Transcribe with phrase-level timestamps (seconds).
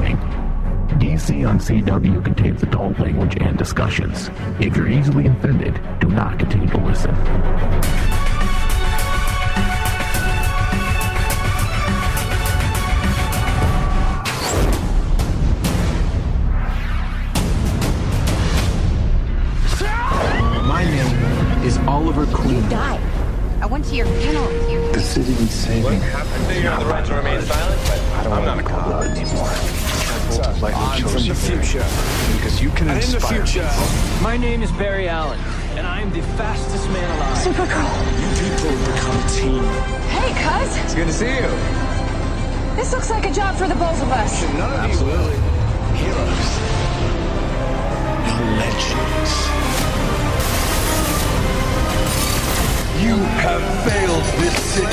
[0.00, 0.16] warning.
[0.98, 4.30] DC on CW contains adult language and discussions.
[4.58, 7.14] If you're easily offended, do not continue to listen.
[20.66, 22.62] My name is Oliver Queen.
[22.62, 23.00] You died.
[23.62, 24.48] I went to your funeral.
[24.92, 25.84] The city needs saving.
[25.84, 26.56] What happened?
[26.56, 28.68] You have the right to remain silent, but I don't I'm want not to a
[28.68, 29.69] call cop.
[30.38, 30.70] It anymore.
[30.72, 31.84] I'm from the future.
[32.36, 34.22] Because you can And in the inspire future, people.
[34.22, 35.38] my name is Barry Allen,
[35.76, 37.38] and I am the fastest man alive.
[37.38, 37.90] Supergirl.
[38.20, 39.64] You people become a team.
[40.14, 40.76] Hey, cuz.
[40.84, 41.50] It's good to see you.
[42.76, 44.42] This looks like a job for the both of us.
[44.54, 45.30] None of you will.
[46.00, 46.50] Heroes.
[48.26, 49.32] You're legends.
[53.00, 54.86] You have failed this city.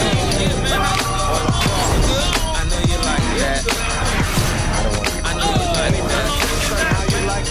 [2.56, 3.87] I know you like that.
[5.80, 7.46] I know you like.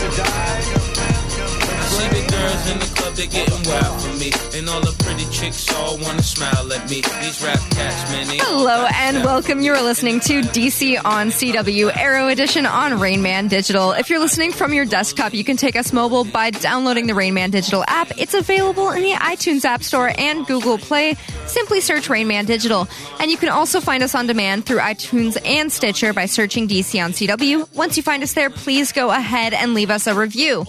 [1.86, 4.30] See the girls in the club, they getting wild for me.
[4.56, 7.00] And all the pretty chicks all wanna smile at me.
[7.00, 9.60] These rap cats, man, Hello and welcome.
[9.60, 13.92] You are listening to DC on CW Arrow Edition on Rainman Digital.
[13.92, 17.50] If you're listening from your desktop, you can take us mobile by downloading the Rainman
[17.50, 18.12] Digital app.
[18.16, 21.16] It's available in the iTunes App Store and Google Play.
[21.46, 22.88] Simply search Rainman Digital.
[23.20, 27.02] And you can also find us on demand through iTunes and Stitcher by searching DC
[27.02, 27.68] on CW.
[27.74, 30.64] Once you find us there, please go ahead and leave us a review.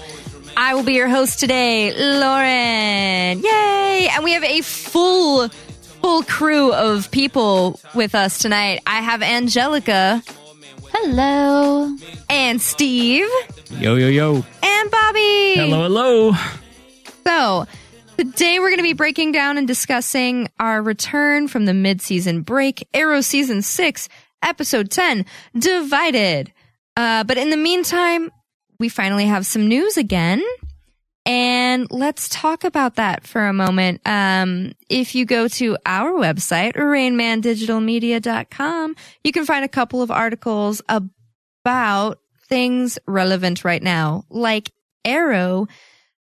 [0.59, 3.43] I will be your host today, Lauren.
[3.43, 4.09] Yay!
[4.11, 8.81] And we have a full, full crew of people with us tonight.
[8.87, 10.23] I have Angelica.
[10.91, 11.95] Hello.
[12.27, 13.27] And Steve.
[13.69, 14.43] Yo, yo, yo.
[14.63, 15.53] And Bobby.
[15.57, 16.33] Hello, hello.
[17.23, 17.67] So,
[18.17, 22.87] today we're going to be breaking down and discussing our return from the mid-season break,
[22.95, 24.09] Arrow Season 6,
[24.41, 25.23] Episode 10,
[25.55, 26.51] Divided.
[26.95, 28.31] Uh, but in the meantime,
[28.79, 30.43] we finally have some news again.
[31.25, 33.99] And let's talk about that for a moment.
[34.05, 38.95] Um, if you go to our website, rainmandigitalmedia.com,
[39.25, 44.71] you can find a couple of articles about things relevant right now, like
[45.03, 45.67] Arrow.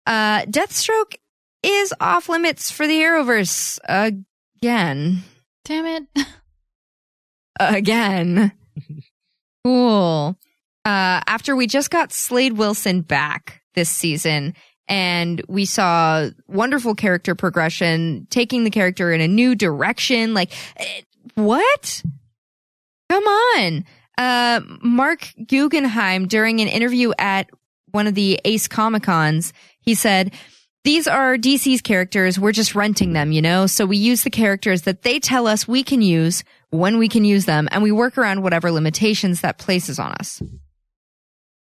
[0.07, 1.17] Uh, Deathstroke
[1.61, 5.21] is off limits for the Arrowverse again.
[5.65, 6.03] Damn it.
[7.59, 8.51] Again.
[9.63, 10.37] cool.
[10.85, 14.53] Uh, after we just got Slade Wilson back this season
[14.87, 20.35] and we saw wonderful character progression, taking the character in a new direction.
[20.35, 21.01] Like, eh,
[21.33, 22.03] what?
[23.09, 23.85] Come on.
[24.17, 27.49] Uh, Marc Guggenheim during an interview at
[27.91, 30.33] one of the Ace Comic Cons, he said,
[30.83, 32.39] these are DC's characters.
[32.39, 33.65] We're just renting them, you know?
[33.65, 37.25] So we use the characters that they tell us we can use when we can
[37.25, 40.43] use them and we work around whatever limitations that places on us.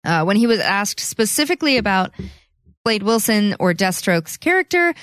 [0.05, 2.13] Uh, when he was asked specifically about
[2.85, 4.95] Slade Wilson or Deathstroke's character,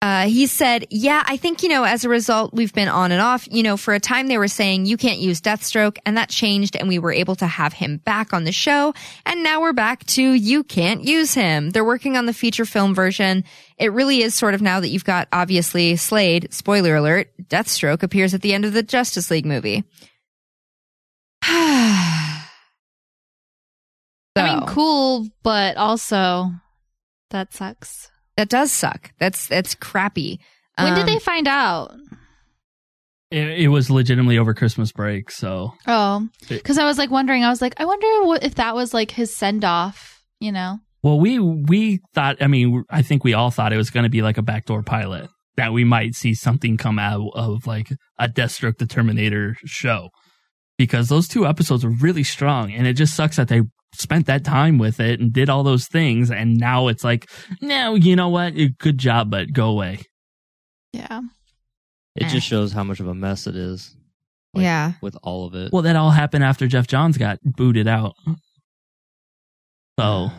[0.00, 3.20] uh, he said, yeah, I think, you know, as a result, we've been on and
[3.20, 3.48] off.
[3.50, 6.76] You know, for a time they were saying you can't use Deathstroke and that changed
[6.76, 8.94] and we were able to have him back on the show.
[9.26, 11.70] And now we're back to you can't use him.
[11.70, 13.42] They're working on the feature film version.
[13.76, 18.34] It really is sort of now that you've got obviously Slade, spoiler alert, Deathstroke appears
[18.34, 19.82] at the end of the Justice League movie.
[24.38, 26.50] I mean, cool, but also
[27.30, 28.10] that sucks.
[28.36, 29.10] That does suck.
[29.18, 30.40] That's that's crappy.
[30.78, 31.92] When did Um, they find out?
[33.30, 37.44] It, it was legitimately over Christmas break, so Oh, because I was like wondering.
[37.44, 40.22] I was like, I wonder what if that was like his send off.
[40.40, 40.78] You know?
[41.02, 42.36] well, we we thought.
[42.40, 44.82] I mean, I think we all thought it was going to be like a backdoor
[44.82, 47.88] pilot that we might see something come out of like
[48.18, 50.08] a Deathstroke the Terminator show
[50.78, 53.62] because those two episodes were really strong, and it just sucks that they
[53.94, 57.28] spent that time with it and did all those things, and now it's like,
[57.60, 58.54] no, you know what?
[58.78, 60.00] Good job, but go away.
[60.92, 61.20] Yeah.
[62.16, 62.28] It Eh.
[62.28, 63.94] just shows how much of a mess it is.
[64.54, 64.92] like, yeah.
[65.02, 65.72] With all of it.
[65.72, 68.14] Well, that all happened after Geoff Johns got booted out.
[69.98, 70.30] So,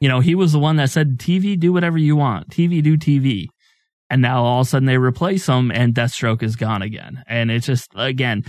[0.00, 2.48] you know, he was the one that said, TV, do whatever you want.
[2.50, 3.46] TV, do TV.
[4.10, 7.22] And now all of a sudden they replace him and Deathstroke is gone again.
[7.26, 8.44] And it's just, again,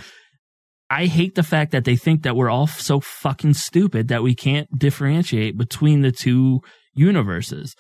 [0.94, 4.36] I hate the fact that they think that we're all so fucking stupid that we
[4.36, 6.62] can't differentiate between the two
[6.94, 7.76] universes.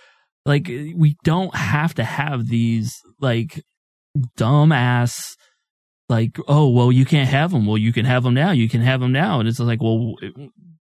[0.45, 3.63] Like, we don't have to have these, like,
[4.35, 5.35] dumb ass
[6.09, 7.65] like, oh, well, you can't have them.
[7.65, 8.51] Well, you can have them now.
[8.51, 9.39] You can have them now.
[9.39, 10.15] And it's like, well,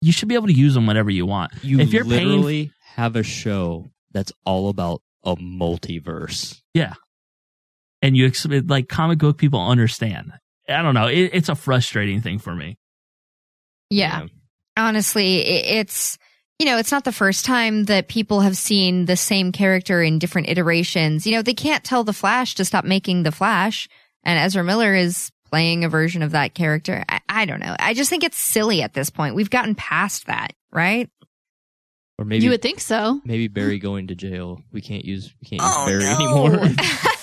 [0.01, 1.51] you should be able to use them whenever you want.
[1.61, 6.59] You if you're paying, literally have a show that's all about a multiverse.
[6.73, 6.95] yeah,
[8.01, 10.33] and you ex- like comic book people understand.
[10.73, 11.07] I don't know.
[11.07, 12.77] It, it's a frustrating thing for me.
[13.89, 14.27] Yeah.
[14.77, 16.17] honestly, i- it's
[16.59, 20.19] you know, it's not the first time that people have seen the same character in
[20.19, 21.25] different iterations.
[21.25, 23.89] You know, they can't tell the Flash to stop making the Flash,
[24.23, 27.03] and Ezra Miller is playing a version of that character.
[27.09, 27.75] I, I don't know.
[27.79, 29.33] I just think it's silly at this point.
[29.33, 31.09] We've gotten past that, right?
[32.19, 33.19] Or maybe you would think so.
[33.25, 34.61] maybe Barry going to jail.
[34.71, 36.45] We can't use we can't use Oh, Barry no.
[36.45, 36.75] anymore.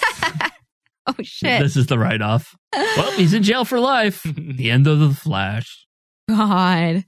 [1.19, 1.61] Oh shit!
[1.61, 2.57] This is the write off.
[2.73, 4.23] Well, he's in jail for life.
[4.37, 5.87] the end of the Flash.
[6.29, 7.05] God.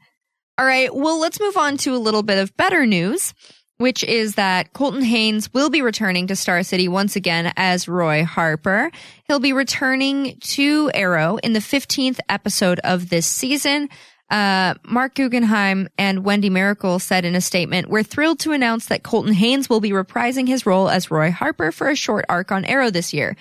[0.59, 0.95] All right.
[0.95, 3.35] Well, let's move on to a little bit of better news,
[3.79, 8.25] which is that Colton Haynes will be returning to Star City once again as Roy
[8.25, 8.91] Harper.
[9.29, 13.89] He'll be returning to Arrow in the 15th episode of this season.
[14.31, 19.03] Uh, Marc Guggenheim and Wendy Mericle said in a statement, we're thrilled to announce that
[19.03, 22.65] Colton Haynes will be reprising his role as Roy Harper for a short arc on
[22.65, 23.37] Arrow this year.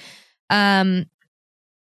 [0.50, 1.06] Um,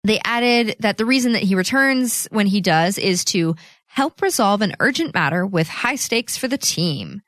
[0.04, 3.56] they added that the reason that he returns when he does is to
[3.88, 7.22] help resolve an urgent matter with high stakes for the team.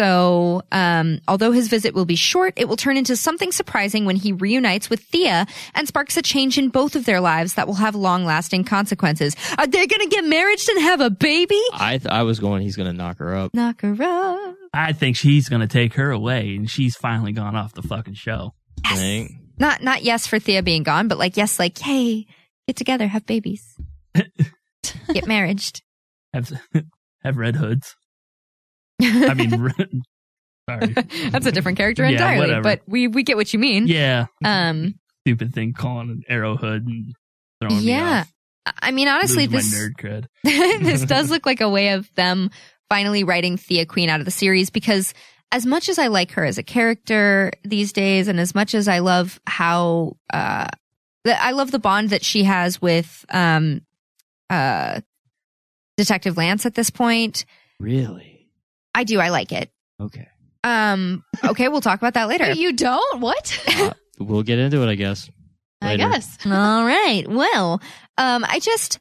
[0.00, 4.16] So, um, although his visit will be short, it will turn into something surprising when
[4.16, 7.74] he reunites with Thea and sparks a change in both of their lives that will
[7.74, 9.36] have long lasting consequences.
[9.58, 11.60] Are they going to get married and have a baby?
[11.74, 12.62] I th- I was going.
[12.62, 13.54] He's gonna knock her up.
[13.54, 14.56] Knock her up.
[14.72, 18.14] I think she's going to take her away, and she's finally gone off the fucking
[18.14, 18.54] show.
[18.94, 19.41] Think.
[19.58, 22.26] Not, not yes for Thea being gone, but like yes, like, hey,
[22.66, 23.76] get together, have babies,
[25.12, 25.62] get married.
[26.32, 26.52] Have
[27.22, 27.94] have red hoods.
[29.02, 29.50] I mean,
[30.68, 30.94] sorry.
[31.30, 32.62] That's a different character Yeah, entirely, whatever.
[32.62, 33.86] but we, we get what you mean.
[33.86, 34.26] Yeah.
[34.44, 34.94] Um,
[35.26, 37.14] Stupid thing calling an arrow hood and
[37.60, 38.20] throwing me yeah.
[38.20, 38.32] off.
[38.80, 40.26] I mean, honestly, Lose this, nerd cred.
[40.84, 42.50] this does look like a way of them
[42.88, 45.14] finally writing Thea Queen out of the series because
[45.52, 48.88] as much as I like her as a character these days and as much as
[48.88, 50.66] I love how, uh,
[51.26, 53.82] I love the bond that she has with, um,
[54.50, 55.00] uh,
[55.98, 57.44] Detective Lance at this point.
[57.78, 58.48] Really?
[58.94, 59.20] I do.
[59.20, 59.70] I like it.
[60.00, 60.26] Okay.
[60.64, 61.68] Um, okay.
[61.68, 62.50] We'll talk about that later.
[62.52, 63.20] You don't?
[63.20, 63.58] What?
[64.20, 65.30] Uh, we'll get into it, I guess.
[65.80, 66.38] I guess.
[66.46, 67.24] All right.
[67.26, 67.80] Well,
[68.18, 68.98] um, I just,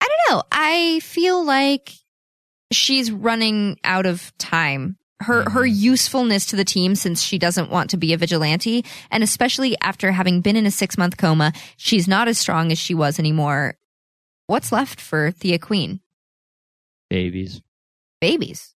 [0.00, 0.42] I don't know.
[0.50, 1.92] I feel like
[2.72, 4.96] she's running out of time.
[5.20, 5.74] Her, her mm.
[5.74, 8.84] usefulness to the team since she doesn't want to be a vigilante.
[9.10, 12.78] And especially after having been in a six month coma, she's not as strong as
[12.78, 13.76] she was anymore.
[14.46, 16.00] What's left for Thea Queen?
[17.08, 17.62] Babies.
[18.20, 18.75] Babies.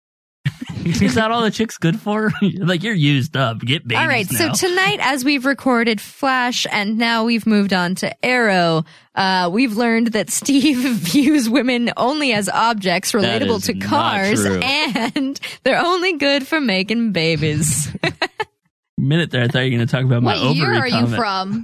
[0.85, 2.31] Is that all the chick's good for?
[2.41, 3.59] like you're used up.
[3.59, 4.01] Get babies.
[4.01, 4.31] All right.
[4.31, 4.53] now.
[4.53, 9.73] So tonight, as we've recorded Flash and now we've moved on to Arrow, uh, we've
[9.73, 16.47] learned that Steve views women only as objects relatable to cars and they're only good
[16.47, 17.91] for making babies.
[18.97, 21.07] minute there, I thought you were going to talk about my What ovary are you
[21.07, 21.63] from?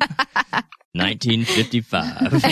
[0.93, 2.43] 1955.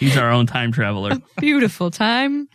[0.00, 1.18] He's our own time traveler.
[1.38, 2.48] Beautiful time.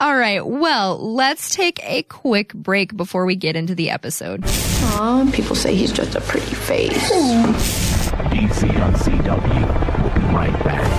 [0.00, 0.46] All right.
[0.46, 4.42] Well, let's take a quick break before we get into the episode.
[4.46, 7.10] Aw, people say he's just a pretty face.
[8.30, 10.02] DC on CW.
[10.02, 10.90] We'll be right back.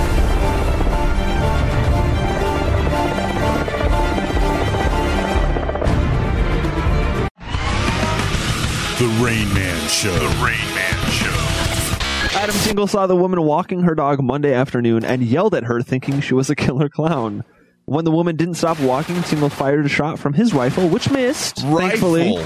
[9.00, 10.14] The Rain Man Show.
[10.14, 12.38] The Rain Man Show.
[12.38, 16.22] Adam Single saw the woman walking her dog Monday afternoon and yelled at her, thinking
[16.22, 17.44] she was a killer clown.
[17.92, 21.58] When the woman didn't stop walking, Single fired a shot from his rifle, which missed.
[21.58, 22.38] Thankfully,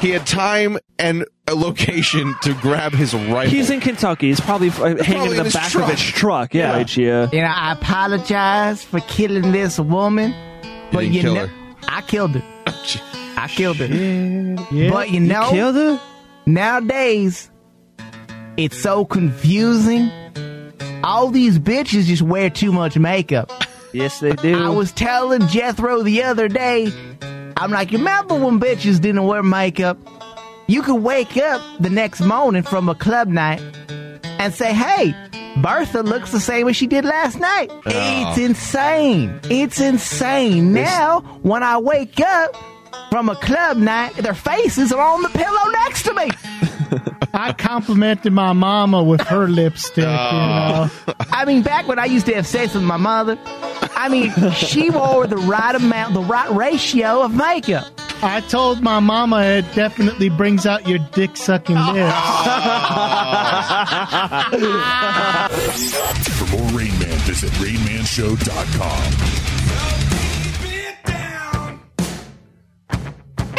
[0.00, 3.48] He had time and a location to grab his rifle.
[3.50, 4.26] he's in Kentucky.
[4.28, 5.84] He's probably uh, hanging probably in in the his back truck.
[5.84, 6.52] of his truck.
[6.54, 6.76] Yeah, Yeah.
[6.76, 7.28] right, yeah.
[7.32, 10.34] You know, I apologize for killing this woman,
[10.90, 11.74] but didn't you kill know, her.
[11.86, 12.42] I killed her.
[13.36, 13.86] I killed her.
[13.86, 14.90] Yeah.
[14.90, 16.00] But you know, killed her?
[16.46, 17.50] nowadays
[18.56, 20.10] it's so confusing.
[21.04, 23.50] All these bitches just wear too much makeup.
[23.92, 24.54] Yes, they do.
[24.56, 26.92] I was telling Jethro the other day,
[27.56, 29.98] I'm like, you remember when bitches didn't wear makeup?
[30.66, 33.60] You could wake up the next morning from a club night
[34.38, 35.14] and say, hey,
[35.58, 37.70] Bertha looks the same as she did last night.
[37.70, 37.80] Oh.
[37.84, 39.38] It's insane.
[39.44, 40.72] It's insane.
[40.72, 42.56] Now, when I wake up
[43.10, 46.30] from a club night, their faces are on the pillow next to me.
[47.34, 50.90] I complimented my mama with her lipstick, you oh.
[51.06, 51.14] know.
[51.30, 53.38] I mean, back when I used to have sex with my mother,
[53.96, 57.86] I mean, she wore the right amount, the right ratio of makeup.
[58.24, 62.14] I told my mama it definitely brings out your dick sucking lips.
[66.38, 69.41] For more Rain Man, visit RainManShow.com.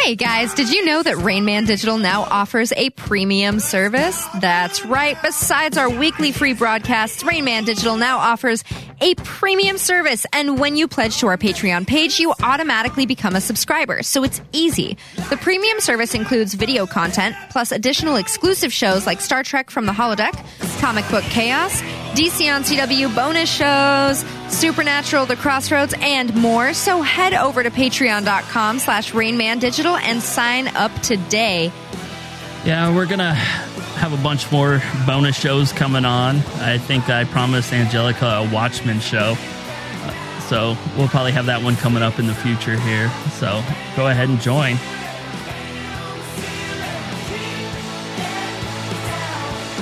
[0.04, 4.22] Hey guys, did you know that Rainman Digital now offers a premium service?
[4.38, 5.16] That's right.
[5.22, 8.64] Besides our weekly free broadcasts, Rainman Digital now offers
[9.00, 10.26] a premium service.
[10.34, 14.02] And when you pledge to our Patreon page, you automatically become a subscriber.
[14.02, 14.98] So it's easy.
[15.30, 19.92] The premium service includes video content, plus additional exclusive shows like Star Trek from the
[19.92, 20.34] Holodeck,
[20.82, 21.80] Comic Book Chaos,
[22.12, 26.74] DC on CW bonus shows, Supernatural, The Crossroads, and more.
[26.74, 31.72] So head over to patreon.com slash Rainman Digital and sign up today.
[32.64, 36.36] Yeah, we're gonna have a bunch more bonus shows coming on.
[36.60, 39.36] I think I promised Angelica a Watchmen show.
[39.36, 43.10] Uh, So we'll probably have that one coming up in the future here.
[43.38, 43.62] So
[43.96, 44.76] go ahead and join.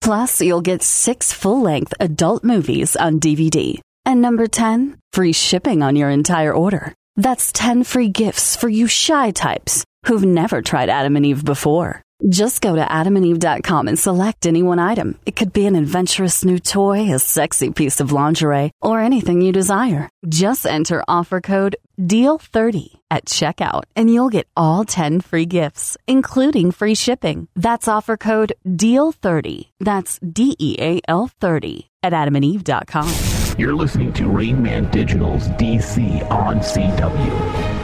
[0.00, 3.80] Plus, you'll get six full length adult movies on DVD.
[4.04, 6.94] And number 10, free shipping on your entire order.
[7.16, 12.02] That's 10 free gifts for you shy types who've never tried Adam and Eve before.
[12.28, 15.18] Just go to adamandeve.com and select any one item.
[15.26, 19.52] It could be an adventurous new toy, a sexy piece of lingerie, or anything you
[19.52, 20.08] desire.
[20.28, 26.72] Just enter offer code DEAL30 at checkout and you'll get all 10 free gifts, including
[26.72, 27.48] free shipping.
[27.54, 29.70] That's offer code DEAL30.
[29.80, 33.08] That's D E A L 30 at adamandeve.com.
[33.58, 37.76] You're listening to Rainman Digital's DC on CW.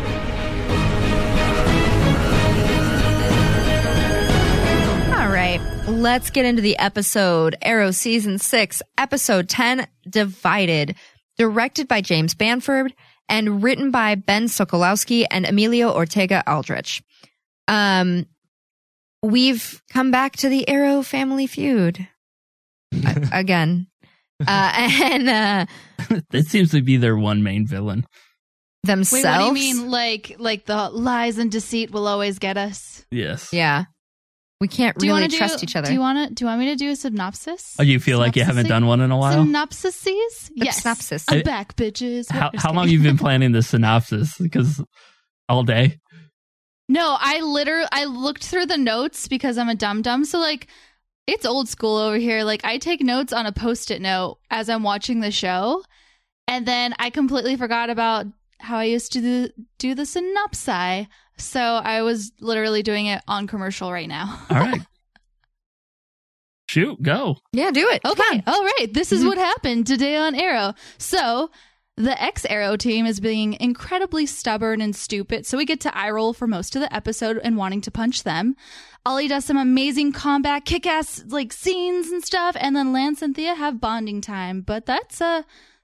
[5.14, 7.56] All right, let's get into the episode.
[7.62, 10.94] Arrow Season 6, Episode 10, Divided.
[11.38, 12.92] Directed by James Bamford
[13.28, 17.02] and written by Ben Sokolowski and Emilio Ortega Aldrich.
[17.68, 18.26] Um,
[19.22, 22.06] we've come back to the Arrow family feud
[23.32, 23.86] again.
[24.40, 24.72] Uh,
[25.04, 25.66] and uh,
[26.32, 28.04] It seems to be their one main villain.
[28.82, 29.24] themselves.
[29.24, 29.90] Wait, what do you mean?
[29.90, 33.06] Like, like the lies and deceit will always get us?
[33.10, 33.52] Yes.
[33.52, 33.84] Yeah.
[34.62, 35.88] We can't Do you really want to trust each other.
[35.88, 36.32] Do you want to?
[36.32, 37.74] Do you want me to do a synopsis?
[37.80, 39.44] Oh, you feel like you haven't done one in a while?
[39.44, 40.52] Synopsises?
[40.54, 40.82] Yes.
[40.82, 41.24] Synopsis.
[41.28, 42.30] I'm back, bitches.
[42.30, 43.00] How, how long kidding.
[43.02, 44.38] you been planning this synopsis?
[44.38, 44.80] Because
[45.48, 45.98] all day.
[46.88, 50.24] No, I literally I looked through the notes because I'm a dum dum.
[50.24, 50.68] So like,
[51.26, 52.44] it's old school over here.
[52.44, 55.82] Like I take notes on a post it note as I'm watching the show,
[56.46, 58.26] and then I completely forgot about
[58.60, 59.48] how I used to do,
[59.80, 61.08] do the synopsi.
[61.36, 64.40] So I was literally doing it on commercial right now.
[64.50, 64.80] All right.
[66.68, 67.36] Shoot, go.
[67.52, 68.00] Yeah, do it.
[68.04, 68.42] Okay.
[68.46, 68.86] All right.
[68.90, 70.72] This is what happened today on Arrow.
[70.96, 71.50] So
[71.98, 75.44] the ex Arrow team is being incredibly stubborn and stupid.
[75.44, 78.22] So we get to eye roll for most of the episode and wanting to punch
[78.22, 78.56] them.
[79.04, 82.56] Ollie does some amazing combat, kick ass like scenes and stuff.
[82.58, 84.62] And then Lance and Thea have bonding time.
[84.62, 85.42] But that's, uh,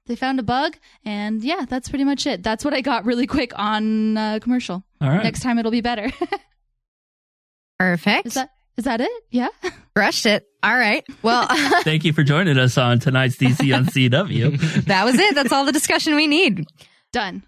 [0.08, 0.76] they found a bug.
[1.04, 2.42] And yeah, that's pretty much it.
[2.42, 4.82] That's what I got really quick on uh, commercial.
[5.00, 5.22] All right.
[5.22, 6.10] Next time it'll be better.
[7.78, 8.26] Perfect.
[8.26, 9.22] is that, is that it?
[9.30, 9.48] Yeah.
[9.94, 10.44] Crushed it.
[10.62, 11.04] All right.
[11.22, 11.46] Well,
[11.82, 14.84] Thank you for joining us on tonight's DC on CW.
[14.86, 15.34] that was it.
[15.36, 16.66] That's all the discussion we need.
[17.12, 17.44] Done.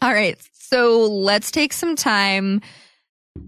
[0.00, 0.38] all right.
[0.54, 2.62] So let's take some time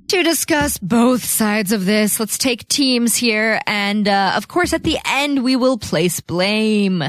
[0.08, 2.20] to discuss both sides of this.
[2.20, 3.60] Let's take teams here.
[3.66, 7.02] And, uh, of course, at the end, we will place blame.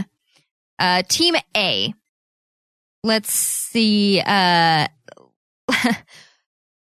[0.83, 1.93] Uh, team A.
[3.03, 4.21] Let's see.
[4.25, 4.87] Uh,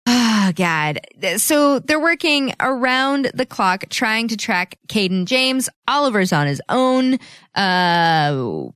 [0.06, 1.00] Oh God.
[1.36, 5.68] So they're working around the clock trying to track Cayden James.
[5.88, 7.18] Oliver's on his own.
[7.54, 8.68] Uh,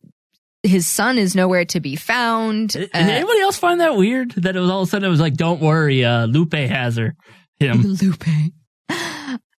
[0.63, 2.71] his son is nowhere to be found.
[2.71, 4.33] Did Uh, anybody else find that weird?
[4.33, 6.97] That it was all of a sudden it was like, don't worry, uh, Lupe has
[6.97, 7.15] her.
[7.59, 7.83] Him.
[8.03, 8.25] Lupe.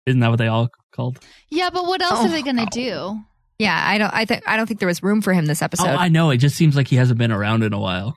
[0.06, 1.18] Isn't that what they all called?
[1.50, 3.18] Yeah, but what else Oh, are they going to do?
[3.58, 5.88] Yeah, I don't, I think, I don't think there was room for him this episode.
[5.88, 6.30] Oh, I know.
[6.30, 8.16] It just seems like he hasn't been around in a while.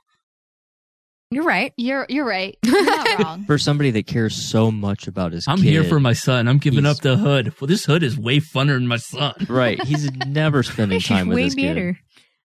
[1.32, 1.72] You're right.
[1.76, 2.58] You're you're right.
[2.64, 3.44] You're not wrong.
[3.44, 6.48] For somebody that cares so much about his I'm kid, here for my son.
[6.48, 7.54] I'm giving He's- up the hood.
[7.60, 9.34] Well, this hood is way funner than my son.
[9.48, 9.80] Right.
[9.84, 11.96] He's never spending time with Way his kid.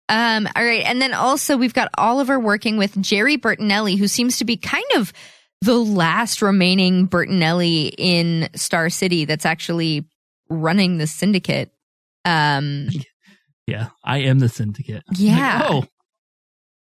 [0.10, 0.84] Um, all right.
[0.86, 4.84] And then also we've got Oliver working with Jerry Bertinelli, who seems to be kind
[4.96, 5.14] of
[5.62, 10.06] the last remaining Bertinelli in Star City that's actually
[10.50, 11.72] running the syndicate.
[12.26, 12.90] Um,
[13.66, 15.04] Yeah, I am the syndicate.
[15.16, 15.60] Yeah.
[15.60, 15.84] Like, oh,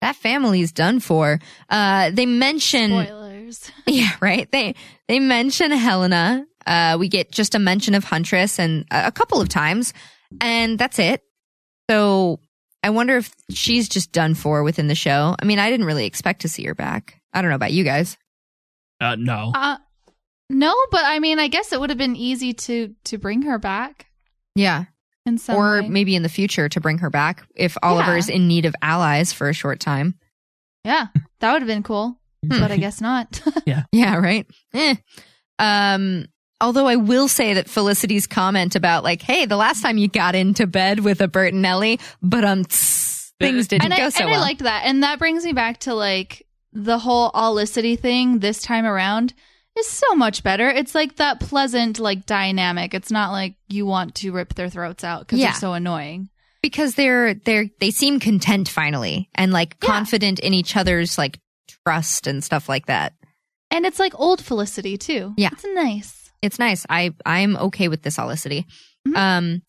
[0.03, 1.41] that family is done for.
[1.71, 3.57] Uh, they mention Spoilers.
[3.59, 3.73] spoilers.
[3.87, 4.51] yeah, right.
[4.53, 4.75] They
[5.09, 6.45] they mention Helena.
[6.67, 9.95] Uh, we get just a mention of Huntress and a a couple of times,
[10.41, 11.23] and that's it.
[11.89, 12.41] So
[12.83, 15.35] I wonder if she's just done for within the show.
[15.41, 17.23] I mean, I didn't really expect to see her back.
[17.33, 18.19] I don't know about you guys.
[19.01, 19.53] Uh, no.
[19.55, 19.79] Uh,
[20.51, 23.59] no, but I mean, I guess it would have been easy to to bring her
[23.59, 24.07] back
[24.55, 24.85] Yeah.
[25.27, 25.89] In some or way.
[25.89, 28.19] maybe in the future to bring her back if Oliver Yeah.
[28.19, 30.15] is in need of allies for a short time.
[30.85, 31.09] Yeah,
[31.41, 32.19] that would have been cool,
[32.49, 32.61] Hmm.
[32.61, 33.43] but I guess not.
[33.67, 34.47] Yeah, Yeah, right.
[34.73, 34.95] Eh.
[35.59, 36.27] Um,
[36.61, 40.35] although I will say that Felicity's comment about like, hey, the last time you got
[40.35, 44.31] into bed with a Bertinelli, but um, tss, things didn't and go I, so and
[44.31, 44.41] well.
[44.41, 48.61] I liked that, and that brings me back to like the whole Olicity thing this
[48.63, 49.33] time around
[49.79, 50.69] is so much better.
[50.69, 52.95] It's like that pleasant like dynamic.
[52.95, 55.53] It's not like you want to rip their throats out because Yeah.
[55.53, 56.29] they're so annoying.
[56.63, 61.39] because they're they're they seem content finally and like confident in each other's like
[61.85, 63.13] trust and stuff like that.
[63.71, 65.33] And it's like old Felicity too.
[65.37, 65.51] Yeah.
[65.53, 66.31] It's nice.
[66.43, 66.85] It's nice.
[66.89, 68.65] I I'm okay with this Olicity.
[69.15, 69.63] Um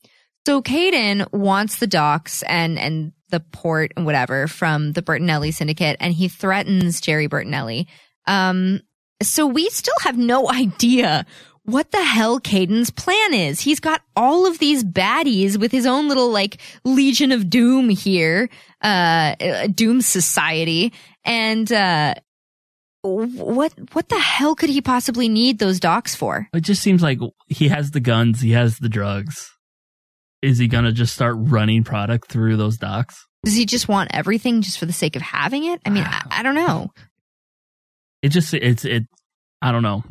[0.48, 5.98] so Cayden wants the docs and and the port and whatever from the Bertinelli syndicate
[6.00, 7.88] and he threatens Jerry Bertinelli.
[8.26, 8.80] Um
[9.22, 11.26] so we still have no idea
[11.64, 13.60] what the hell Cayden's plan is.
[13.60, 18.50] He's got all of these baddies with his own little like Legion of Doom here,
[18.82, 20.94] uh, uh, Doom Society,
[21.26, 22.16] and uh,
[23.02, 26.48] what what the hell could he possibly need those docs for?
[26.54, 29.52] It just seems like he has the guns, he has the drugs.
[30.42, 33.26] Is he gonna just start running product through those docks?
[33.44, 35.82] Does he just want everything just for the sake of having it?
[35.86, 36.92] I mean, I, I don't know.
[38.22, 39.04] It just it's it.
[39.62, 40.04] I don't know.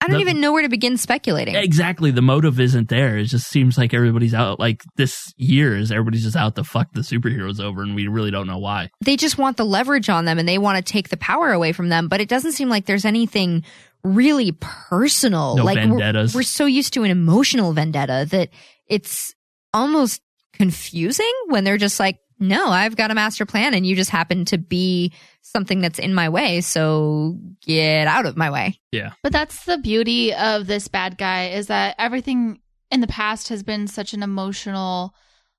[0.00, 1.56] I don't The- even know where to begin speculating.
[1.56, 3.18] Exactly, the motive isn't there.
[3.18, 4.60] It just seems like everybody's out.
[4.60, 8.30] Like this year is everybody's just out to fuck the superheroes over, and we really
[8.30, 8.90] don't know why.
[9.04, 11.72] They just want the leverage on them and they want to take the power away
[11.72, 13.64] from them, but it doesn't seem like there's anything
[14.04, 15.56] really personal.
[15.56, 16.32] No like we're- vendettas.
[16.34, 18.50] We're, so used to an emotional vendetta that
[18.86, 19.34] it's
[19.74, 20.22] almost
[20.52, 24.44] confusing when they're just like, no, I've got a master plan and you just happen
[24.46, 26.60] to be something that's in my way.
[26.60, 28.78] So get out of my way.
[28.92, 29.12] Yeah.
[29.22, 32.60] But that's the beauty of this bad guy is that everything
[32.90, 35.14] in the past has been such an emotional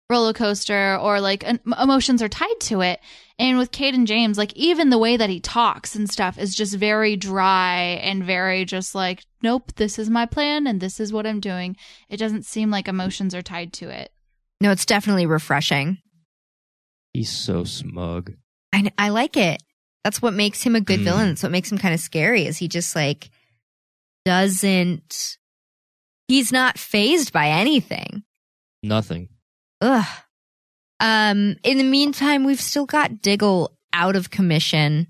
[0.10, 3.00] roller coaster or like an, emotions are tied to it.
[3.38, 6.76] And with Cayden James, like even the way that he talks and stuff is just
[6.76, 11.28] very dry and very just like, nope, this is my plan and this is what
[11.28, 11.78] I'm doing.
[12.10, 14.12] It doesn't seem like emotions are tied to it.
[14.62, 16.00] No, it's definitely refreshing.
[17.14, 18.34] He's so smug.
[18.74, 19.62] I, I like it.
[20.04, 21.04] That's what makes him a good Mm.
[21.04, 21.28] villain.
[21.30, 23.30] That's what makes him kind of scary is he just like
[24.26, 25.38] doesn't,
[26.28, 28.24] he's not phased by anything.
[28.84, 29.30] Nothing.
[29.82, 30.06] Ugh.
[31.00, 35.08] Um, in the meantime, we've still got Diggle out of commission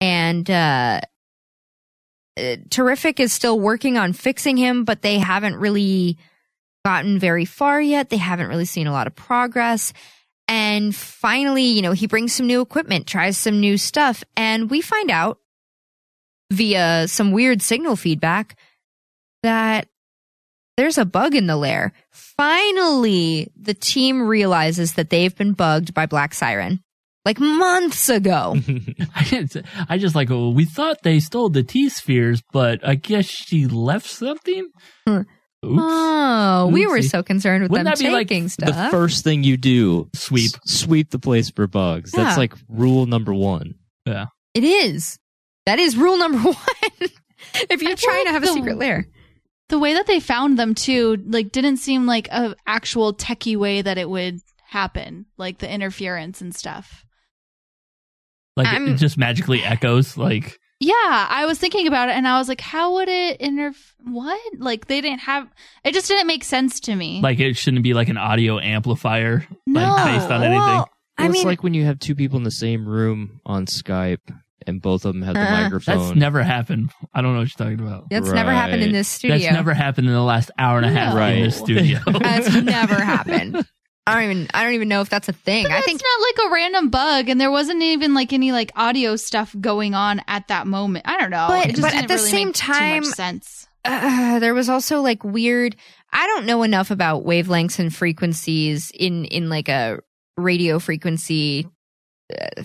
[0.00, 1.00] and, uh,
[2.38, 6.16] uh, Terrific is still working on fixing him, but they haven't really
[6.84, 8.08] gotten very far yet.
[8.08, 9.92] They haven't really seen a lot of progress.
[10.50, 14.80] And finally, you know, he brings some new equipment, tries some new stuff, and we
[14.80, 15.38] find out
[16.50, 18.58] via some weird signal feedback
[19.44, 19.86] that
[20.76, 21.92] there's a bug in the lair.
[22.10, 26.82] Finally, the team realizes that they've been bugged by Black Siren.
[27.24, 28.56] Like months ago.
[29.14, 29.56] I just-
[29.88, 33.66] I just like, oh, we thought they stole the T spheres, but I guess she
[33.66, 34.68] left something.
[35.06, 35.20] Hmm.
[35.64, 35.76] Oops.
[35.78, 38.68] Oh, we were so concerned with Wouldn't them that be like stuff.
[38.74, 42.12] The first thing you do, sweep, sweep the place for bugs.
[42.16, 42.24] Yeah.
[42.24, 43.74] That's like rule number one.
[44.06, 44.26] Yeah.
[44.54, 45.18] It is.
[45.66, 46.54] That is rule number one.
[47.70, 49.06] if you're trying to have a secret lair.
[49.68, 53.82] The way that they found them too, like didn't seem like a actual techie way
[53.82, 57.04] that it would happen, like the interference and stuff.
[58.56, 60.16] Like it- I'm- it just magically echoes.
[60.16, 60.94] Like Yeah,
[61.28, 63.72] I was thinking about it and I was like, how would it inter
[64.04, 64.40] what?
[64.58, 65.46] Like they didn't have
[65.84, 67.20] it just didn't make sense to me.
[67.22, 69.80] like it shouldn't be like an audio amplifier, No.
[69.80, 70.58] like based on anything.
[70.58, 70.88] Well,
[71.18, 74.20] Well, it's mean- like when you have two people in the same room on Skype
[74.66, 75.98] and both of them have the Uh, microphone.
[75.98, 76.90] That's never happened.
[77.14, 78.08] I don't know what you're talking about.
[78.10, 79.36] That's never happened in this studio.
[79.38, 81.26] That's never happened in the last hour and a half No.
[81.26, 81.98] in this studio.
[82.06, 83.66] That's never happened.
[84.06, 85.66] I don't even I don't even know if that's a thing.
[85.66, 88.72] I think It's not like a random bug and there wasn't even like any like
[88.74, 91.06] audio stuff going on at that moment.
[91.06, 91.46] I don't know.
[91.48, 93.68] But- it just but at the really same make too much time- sense.
[93.84, 95.76] uh, there was also like weird
[96.12, 100.00] I don't know enough about wavelengths and frequencies in in like a
[100.36, 101.68] radio frequency
[102.36, 102.62] uh,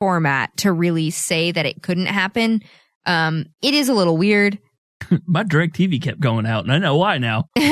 [0.00, 2.62] format to really say that it couldn't happen.
[3.06, 4.58] Um it is a little weird.
[5.26, 7.44] My direct TV kept going out, and I know why now.
[7.54, 7.62] but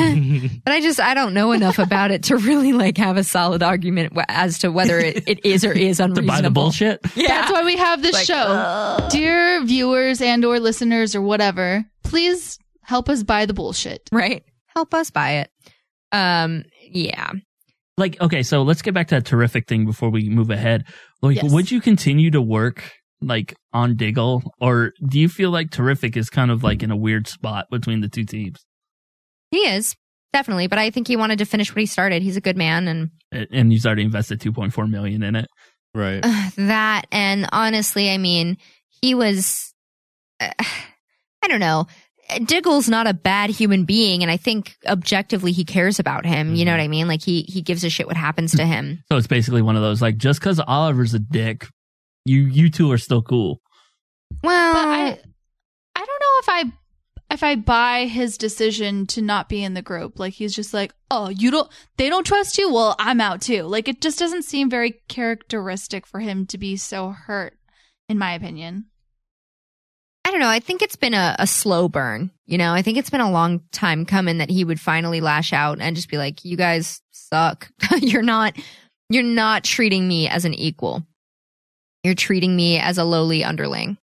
[0.73, 4.13] I just I don't know enough about it to really like have a solid argument
[4.29, 6.27] as to whether it, it is or is to unreasonable.
[6.35, 7.01] buy the bullshit.
[7.17, 7.29] Yeah.
[7.29, 9.09] That's why we have this Like, show.
[9.11, 14.09] Dear viewers and or listeners or whatever, please help us buy the bullshit.
[14.13, 14.45] Right.
[14.69, 15.51] Help us buy it.
[16.13, 17.31] Um yeah.
[17.97, 20.85] Like, okay, so let's get back to that terrific thing before we move ahead.
[21.23, 21.53] Like, Yes.
[21.53, 22.91] would you continue to work
[23.27, 26.97] like on Diggle, or do you feel like terrific is kind of like in a
[26.97, 28.65] weird spot between the two teams?
[29.51, 29.95] He is.
[30.33, 32.23] Definitely, but I think he wanted to finish what he started.
[32.23, 33.11] He's a good man and
[33.53, 35.47] And he's already invested two point four million in it.
[35.95, 36.21] Right.
[36.25, 38.57] uh, that and honestly, I mean,
[39.01, 39.73] he was
[40.41, 40.51] uh,
[41.43, 41.87] I don't know.
[42.47, 46.57] Diggle's not a bad human being and I think objectively he cares about him.
[46.57, 47.07] You know what I mean?
[47.07, 49.05] Like he he gives a shit what happens to him.
[49.13, 51.69] So it's basically one of those like just because Oliver's a dick,
[52.25, 53.61] you you two are still cool.
[54.43, 55.19] Well, But I
[55.97, 56.73] I don't know if I
[57.31, 60.19] if I buy his decision to not be in the group.
[60.19, 62.73] Like he's just like, "Oh, you don't they don't trust you?
[62.73, 66.77] Well, I'm out too." Like it just doesn't seem very characteristic for him to be
[66.77, 67.57] so hurt
[68.09, 68.87] in my opinion.
[70.27, 70.49] I don't know.
[70.49, 72.31] I think it's been a, a slow burn.
[72.47, 75.53] You know, I think it's been a long time coming that he would finally lash
[75.53, 77.71] out and just be like, "You guys suck.
[77.99, 78.57] you're not,
[79.11, 81.07] you're not treating me as an equal.
[82.05, 83.99] You're treating me as a lowly underling."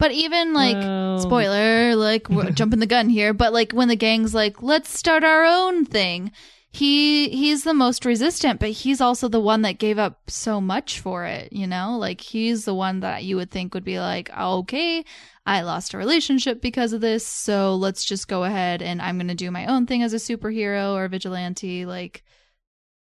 [0.00, 4.34] But even like spoiler, like we're jumping the gun here, but like when the gang's
[4.34, 6.32] like, let's start our own thing,
[6.70, 11.00] he he's the most resistant, but he's also the one that gave up so much
[11.00, 11.98] for it, you know?
[11.98, 15.04] Like he's the one that you would think would be like, okay,
[15.44, 19.34] I lost a relationship because of this, so let's just go ahead and I'm gonna
[19.34, 21.84] do my own thing as a superhero or vigilante.
[21.84, 22.24] Like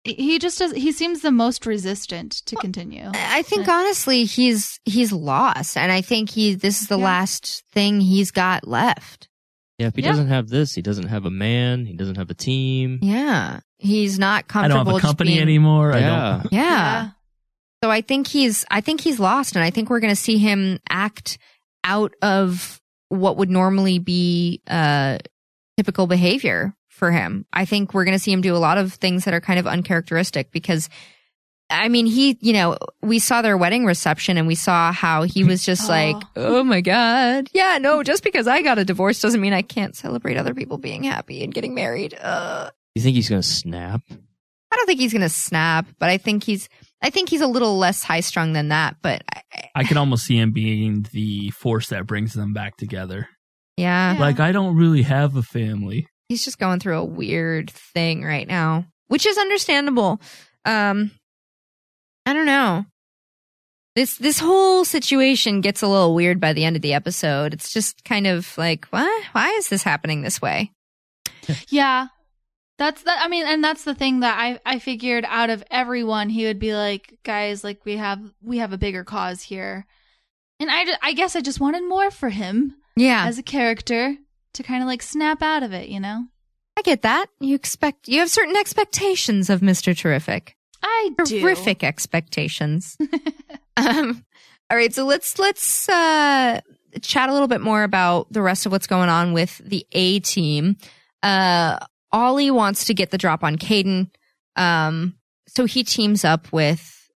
[0.04, 3.10] he just does he seems the most resistant to continue.
[3.14, 8.00] I think honestly, he's he's lost, and I think he this is the last thing
[8.00, 9.28] he's got left.
[9.78, 10.10] Yeah, if he Yeah.
[10.10, 11.86] doesn't have this, he doesn't have a man.
[11.86, 12.98] He doesn't have a team.
[13.02, 14.98] Yeah, he's not comfortable I don't comfortable.
[14.98, 15.92] have a company being- anymore.
[15.92, 16.40] I Yeah.
[16.42, 16.52] don't.
[16.52, 17.10] Yeah.
[17.84, 20.38] So I think he's I think he's lost and I think we're going to see
[20.38, 21.38] him act
[21.84, 25.18] out of what would normally be uh
[25.76, 27.46] typical behavior for him.
[27.52, 29.58] I think we're going to see him do a lot of things that are kind
[29.58, 30.88] of uncharacteristic because
[31.70, 35.44] I mean, he, you know, we saw their wedding reception and we saw how he
[35.44, 37.48] was just like, oh my God.
[37.52, 40.78] Yeah, no, just because I got a divorce doesn't mean I can't celebrate other people
[40.78, 42.14] being happy and getting married.
[42.14, 44.02] Uh, You think he's gonna snap?
[44.70, 46.68] I don't think he's going to snap, but I think he's,
[47.00, 48.96] I think he's a little less high strung than that.
[49.00, 53.28] But I, I can almost see him being the force that brings them back together.
[53.78, 56.06] yeah, Like I don't really have a family.
[56.28, 60.20] He's just going through a weird thing right now, which is understandable.
[60.64, 61.10] Um,
[62.26, 62.84] I don't know.
[63.96, 67.52] This this whole situation gets a little weird by the end of the episode.
[67.52, 69.24] It's just kind of like, what?
[69.32, 70.70] Why is this happening this way?
[71.68, 72.08] Yeah.
[72.76, 76.28] That's that I mean and that's the thing that I I figured out of everyone
[76.28, 79.84] he would be like guys like we have we have a bigger cause here.
[80.60, 84.14] And I I guess I just wanted more for him Yeah, as a character
[84.58, 86.24] to kind of like snap out of it, you know.
[86.76, 87.26] I get that.
[87.40, 90.54] You expect you have certain expectations of Mister Terrific.
[90.82, 91.40] I do.
[91.40, 92.96] Terrific expectations.
[93.76, 94.24] um,
[94.70, 96.60] all right, so let's let's uh,
[97.00, 100.20] chat a little bit more about the rest of what's going on with the A
[100.20, 100.76] team.
[101.22, 101.78] Uh,
[102.12, 104.10] Ollie wants to get the drop on Cayden,
[104.56, 105.14] um,
[105.48, 107.10] so he teams up with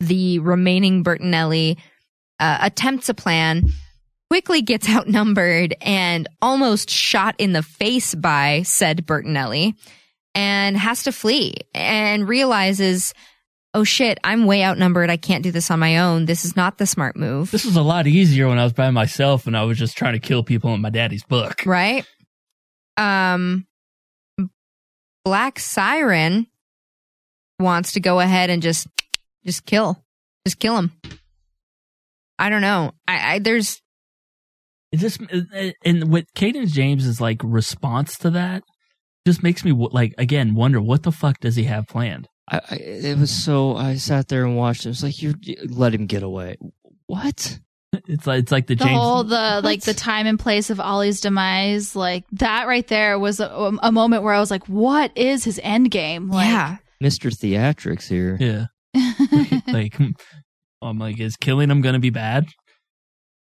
[0.00, 1.78] the remaining Bertinelli,
[2.40, 3.68] uh, attempts a plan,
[4.34, 9.74] quickly gets outnumbered and almost shot in the face by said Bertinelli,
[10.34, 13.14] and has to flee and realizes,
[13.74, 15.08] oh shit, I'm way outnumbered.
[15.08, 16.24] I can't do this on my own.
[16.24, 17.52] This is not the smart move.
[17.52, 20.14] This was a lot easier when I was by myself and I was just trying
[20.14, 21.64] to kill people in my daddy's book.
[21.64, 22.04] right?
[22.96, 23.68] Um,
[25.24, 26.48] Black Siren
[27.60, 28.88] wants to go ahead and just,
[29.46, 30.04] just kill,
[30.44, 30.90] just kill him.
[32.36, 32.94] I don't know.
[33.06, 33.80] I, I there's
[34.94, 38.62] It just uh, uh, and with Cadence James's like response to that
[39.26, 42.28] just makes me like again wonder what the fuck does he have planned?
[42.48, 44.90] I, I it was so I sat there and watched it.
[44.90, 45.34] It's like you
[45.68, 46.56] let him get away.
[47.06, 47.58] What?
[48.08, 50.80] It's like it's like the, The James whole the like the time and place of
[50.80, 54.66] Ollie's demise, like that right there was a, um, a moment where I was like,
[54.66, 56.78] "What is his end game?" Like, yeah.
[57.00, 57.30] Mr.
[57.30, 58.36] Theatrics here.
[58.40, 58.66] yeah.
[59.72, 59.96] like
[60.82, 62.46] I'm like is killing him going to be bad?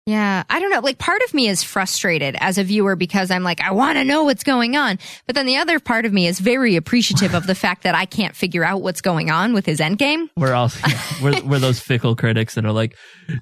[0.06, 0.80] Yeah, I don't know.
[0.80, 4.04] Like part of me is frustrated as a viewer because I'm like, I want to
[4.04, 4.98] know what's going on.
[5.26, 8.04] But then the other part of me is very appreciative of the fact that I
[8.04, 10.28] can't figure out what's going on with his endgame.
[10.36, 10.86] We're also
[11.22, 12.96] we're, we're those fickle critics that are like,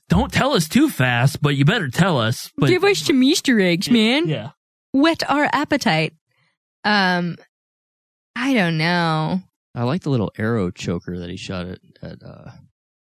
[0.08, 2.52] don't tell us too fast, but you better tell us.
[2.56, 4.28] But Give us some Easter eggs, man.
[4.28, 4.50] yeah,
[4.92, 6.12] Whet our appetite.
[6.84, 7.38] Um,
[8.36, 9.40] I don't know.
[9.74, 12.50] I like the little arrow choker that he shot at, at uh,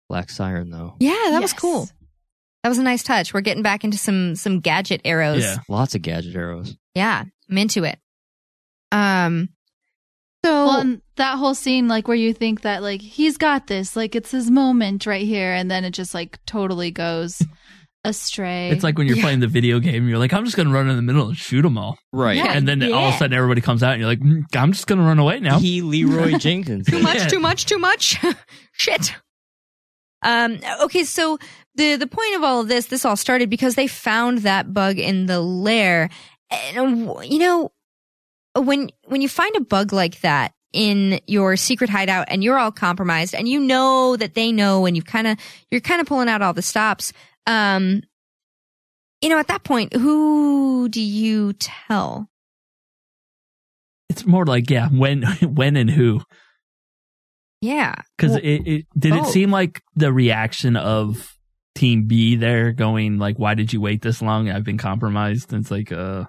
[0.09, 0.95] Black Siren, though.
[0.99, 1.89] Yeah, that was cool.
[2.65, 3.31] That was a nice touch.
[3.31, 5.43] We're getting back into some some gadget arrows.
[5.43, 6.75] Yeah, lots of gadget arrows.
[6.95, 7.99] Yeah, I'm into it.
[8.91, 9.49] Um,
[10.43, 14.15] so Well, that whole scene, like where you think that like he's got this, like
[14.15, 17.39] it's his moment right here, and then it just like totally goes
[18.03, 18.71] astray.
[18.71, 20.95] it's like when you're playing the video game, you're like, I'm just gonna run in
[20.95, 21.99] the middle and shoot them all.
[22.11, 22.37] Right.
[22.37, 24.71] Yeah, and then all of a sudden everybody comes out and you're like, "Mm, I'm
[24.71, 25.59] just gonna run away now.
[25.59, 26.87] He Leeroy Jenkins.
[26.87, 28.17] too much, too much, too much.
[28.71, 29.13] Shit.
[30.23, 31.37] Um, okay, so
[31.75, 34.99] the the point of all of this, this all started because they found that bug
[34.99, 36.09] in the lair,
[36.49, 37.71] and you know,
[38.55, 42.71] when when you find a bug like that in your secret hideout and you're all
[42.71, 45.37] compromised and you know that they know and you've kind of
[45.71, 47.13] you're kind of pulling out all the stops
[47.47, 48.01] um
[49.21, 52.29] you know at that point who do you tell?
[54.09, 56.21] It's more like, yeah, when when and who.
[57.61, 57.95] yeah.
[58.17, 61.34] Because Well, it, it did it seem like the reaction of
[61.75, 64.49] Team B there going like, "Why did you wait this long?
[64.49, 66.25] I've been compromised." And it's like, uh,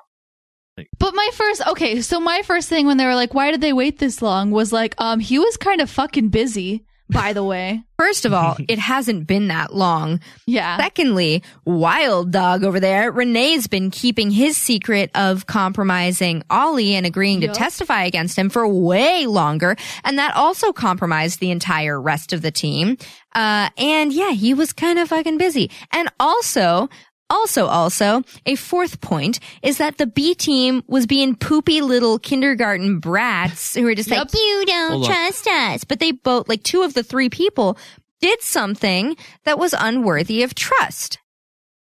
[0.77, 3.61] like, But my first, okay, so my first thing when they were like, "Why did
[3.61, 6.85] they wait this long?" was like, um, he was kind of fucking busy.
[7.09, 10.21] By the way, First of all, it hasn't been that long.
[10.47, 10.77] Yeah.
[10.77, 17.41] Secondly, Wild Dog over there, Renee's been keeping his secret of compromising Ollie and agreeing
[17.41, 19.77] to testify against him for way longer.
[20.05, 22.99] And that also compromised the entire rest of the team.
[23.35, 25.71] Uh, and yeah, he was kind of fucking busy.
[25.93, 26.89] And also,
[27.29, 32.99] also, also, a fourth point is that the B team was being poopy little kindergarten
[33.01, 35.09] brats who were just like, you don't Hold on.
[35.11, 35.85] trust us.
[35.85, 37.79] But they both, like two of the three people
[38.21, 41.19] did something that was unworthy of trust.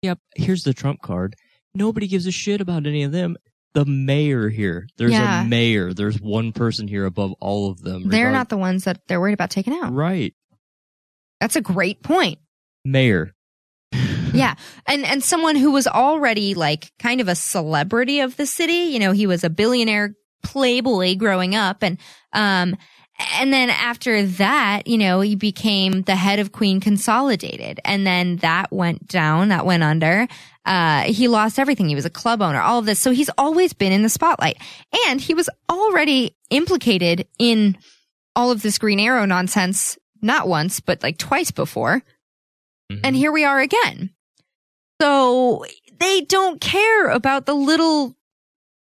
[0.03, 0.19] Yep.
[0.37, 1.37] Here's the trump card.
[1.75, 3.37] Nobody gives a shit about any of them.
[3.75, 4.87] The mayor here.
[4.99, 5.43] There's Yeah.
[5.43, 5.93] a mayor.
[5.93, 8.09] There's one person here above all of them.
[8.09, 9.93] They're regard- not the ones that they're worried about taking out.
[9.93, 10.33] right.
[11.41, 12.39] That's a great point.
[12.85, 13.33] Mayor.
[14.45, 14.55] Yeah.
[14.87, 18.99] And and someone who was already like kind of a celebrity of the city, you
[18.99, 21.99] know, he was a billionaire playboy growing up and
[22.33, 22.77] um
[23.39, 28.39] and then after that, you know, he became the head of Queen Consolidated and then
[28.39, 30.27] that went down, that went under.
[30.67, 31.89] Uh he lost everything.
[31.89, 32.99] He was a club owner, all of this.
[32.99, 34.59] So he's always been in the spotlight.
[35.07, 37.79] And he was already implicated in
[38.35, 42.03] all of this Green Arrow nonsense not once, but like twice before.
[43.03, 44.11] And here we are again.
[45.05, 45.65] So
[45.99, 48.17] they don't care about the little,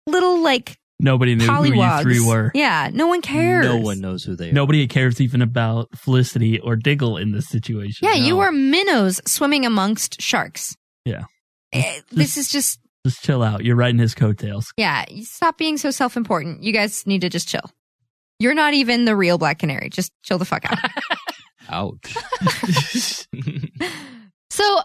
[0.08, 2.01] little like nobody knew who you pollywogs.
[2.04, 2.51] three were.
[2.54, 3.65] Yeah, no one cares.
[3.65, 4.54] No one knows who they are.
[4.54, 8.08] Nobody cares even about Felicity or Diggle in this situation.
[8.08, 10.75] Yeah, you are minnows swimming amongst sharks.
[11.04, 11.23] Yeah.
[11.73, 13.65] Eh, This is just, Just chill out.
[13.65, 14.71] You're riding his coattails.
[14.78, 16.63] yeah, stop being so self important.
[16.63, 17.69] You guys need to just chill.
[18.39, 19.89] You're not even the real Black Canary.
[19.89, 20.80] Just chill the fuck out.
[21.69, 23.28] Ouch.
[24.51, 24.80] So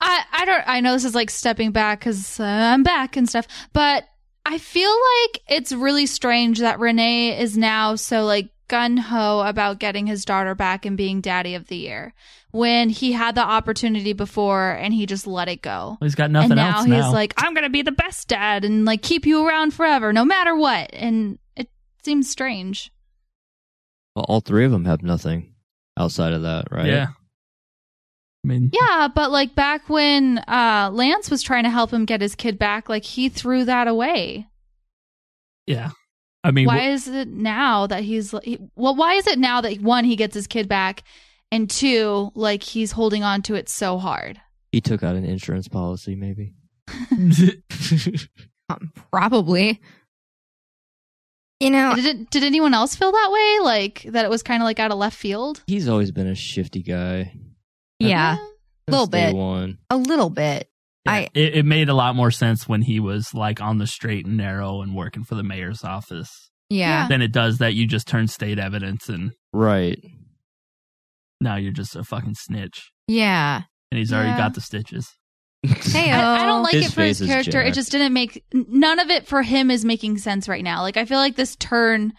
[0.00, 3.28] I I don't I know this is like stepping back because uh, I'm back and
[3.28, 4.04] stuff, but
[4.46, 9.80] I feel like it's really strange that Renee is now so like gun ho about
[9.80, 12.14] getting his daughter back and being daddy of the year
[12.52, 15.98] when he had the opportunity before and he just let it go.
[16.00, 17.12] He's got nothing and now else he's now.
[17.12, 20.54] like, I'm gonna be the best dad and like keep you around forever, no matter
[20.54, 20.90] what.
[20.92, 21.68] And it
[22.04, 22.92] seems strange.
[24.14, 25.54] Well, all three of them have nothing
[25.96, 26.86] outside of that, right?
[26.86, 27.08] Yeah.
[28.44, 32.20] I mean, Yeah, but like back when uh Lance was trying to help him get
[32.20, 34.46] his kid back, like he threw that away.
[35.66, 35.90] yeah.
[36.42, 38.96] I mean, why wh- is it now that he's he, well?
[38.96, 41.02] Why is it now that one he gets his kid back,
[41.52, 44.40] and two like he's holding on to it so hard?
[44.72, 46.54] He took out an insurance policy, maybe.
[48.70, 49.80] Um, Probably.
[51.58, 53.64] You know, did it, did anyone else feel that way?
[53.64, 55.62] Like that it was kind of like out of left field?
[55.66, 57.32] He's always been a shifty guy.
[58.00, 58.36] Yeah,
[58.88, 59.34] a little bit.
[59.34, 59.78] one.
[59.90, 60.68] A little bit.
[61.06, 64.26] I it, it made a lot more sense when he was like on the straight
[64.26, 67.08] and narrow and working for the mayor's office yeah.
[67.08, 69.98] than it does that you just turn state evidence and Right.
[71.40, 72.90] now you're just a fucking snitch.
[73.08, 73.62] Yeah.
[73.90, 74.38] And he's already Yeah.
[74.38, 75.10] got the stitches.
[75.66, 77.60] Hey, I, I don't like His it for his character.
[77.60, 80.82] It just didn't make none of it for him is making sense right now.
[80.82, 82.12] Like I feel like this turn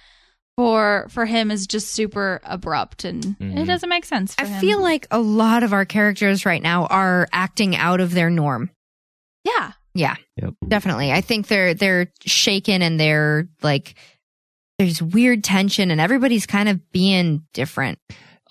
[0.58, 3.58] for for him is just super abrupt and Mm-hmm.
[3.58, 4.36] it doesn't make sense.
[4.36, 4.60] For I him.
[4.62, 8.70] feel like a lot of our characters right now are acting out of their norm.
[9.44, 10.16] yeah, Yeah.
[10.68, 11.12] Definitely.
[11.12, 13.96] I think they're they're shaken and they're like
[14.80, 18.00] there's weird tension and everybody's kind of being different.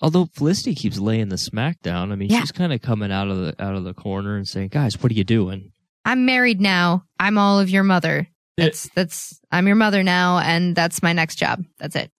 [0.01, 2.39] Although Felicity keeps laying the smack down, I mean, Yeah.
[2.39, 5.11] she's kind of coming out of the out of the corner and saying, "Guys, what
[5.11, 5.71] are you doing?"
[6.05, 7.05] I'm married now.
[7.19, 8.27] I'm all of your mother.
[8.57, 11.65] That's that's I'm your mother now and that's my next job.
[11.79, 12.11] That's it.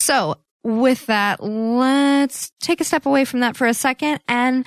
[0.00, 4.66] So, with that, let's take a step away from that for a second and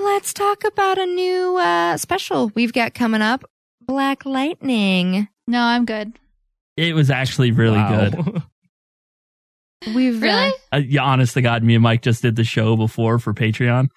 [0.00, 3.44] let's talk about a new uh special we've got coming up,
[3.80, 5.28] Black Lightning.
[5.46, 6.12] No, I'm good.
[6.76, 8.08] It was actually really Wow.
[8.10, 8.42] good.
[9.94, 10.52] We've Really?
[10.72, 13.88] uh, yeah, honest to God, me and Mike just did the show before for Patreon,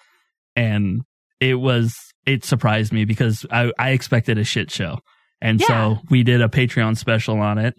[0.55, 1.03] and
[1.39, 4.99] it was it surprised me because I, I expected a shit show,
[5.41, 5.67] and Yeah.
[5.67, 7.75] so we did a Patreon special on it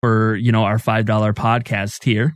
[0.00, 2.34] for you know our five dollar podcast here.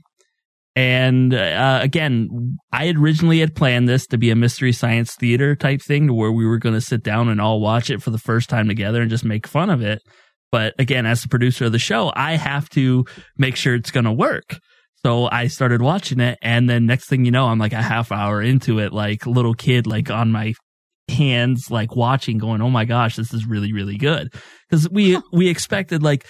[0.77, 5.57] And uh, again, I had originally had planned this to be a mystery science theater
[5.57, 8.11] type thing, to where we were going to sit down and all watch it for
[8.11, 10.01] the first time together and just make fun of it.
[10.53, 13.05] But again, as the producer of the show, I have to
[13.37, 14.57] make sure it's going to work.
[15.05, 18.13] So I started watching it, and then next thing you know, I'm like a half
[18.13, 20.55] hour into it, like little kid, like on my
[21.09, 24.33] hands, like watching, going, "Oh my gosh, this is really, really good."
[24.69, 26.27] Because we we expected like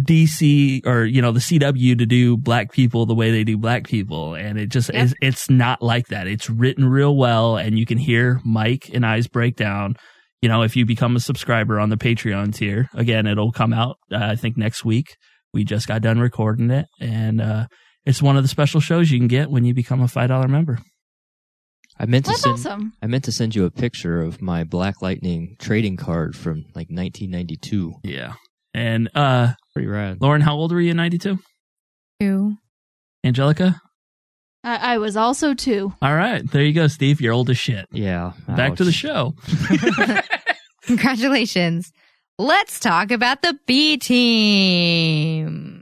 [0.00, 3.86] DC or you know the CW to do black people the way they do black
[3.86, 5.14] people, and it just is.
[5.20, 6.26] It's not like that.
[6.26, 9.96] It's written real well, and you can hear Mike and I's breakdown.
[10.42, 13.96] You know, if you become a subscriber on the Patreon tier, again, it'll come out.
[14.12, 15.16] Uh, I think next week.
[15.52, 17.66] We just got done recording it, and uh,
[18.04, 20.48] it's one of the special shows you can get when you become a five dollar
[20.48, 20.80] member.
[21.98, 22.92] I meant to That's send awesome.
[23.00, 26.88] I meant to send you a picture of my Black Lightning trading card from like
[26.90, 27.94] 1992.
[28.02, 28.34] Yeah,
[28.72, 30.18] and uh, pretty rad.
[30.20, 31.38] Lauren, how old were you in '92?
[32.20, 32.56] Two.
[33.24, 33.80] Angelica.
[34.64, 35.92] I, I was also two.
[36.02, 37.20] All right, there you go, Steve.
[37.20, 37.86] You're old as shit.
[37.92, 38.32] Yeah.
[38.48, 39.34] Back to the show.
[40.86, 41.92] Congratulations.
[42.38, 45.80] Let's talk about the B team.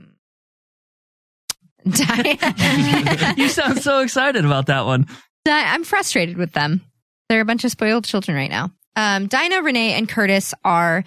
[3.35, 5.07] You sound so excited about that one.
[5.45, 6.81] I'm frustrated with them.
[7.29, 8.71] They're a bunch of spoiled children right now.
[8.95, 11.03] Um, Dinah, Renee, and Curtis are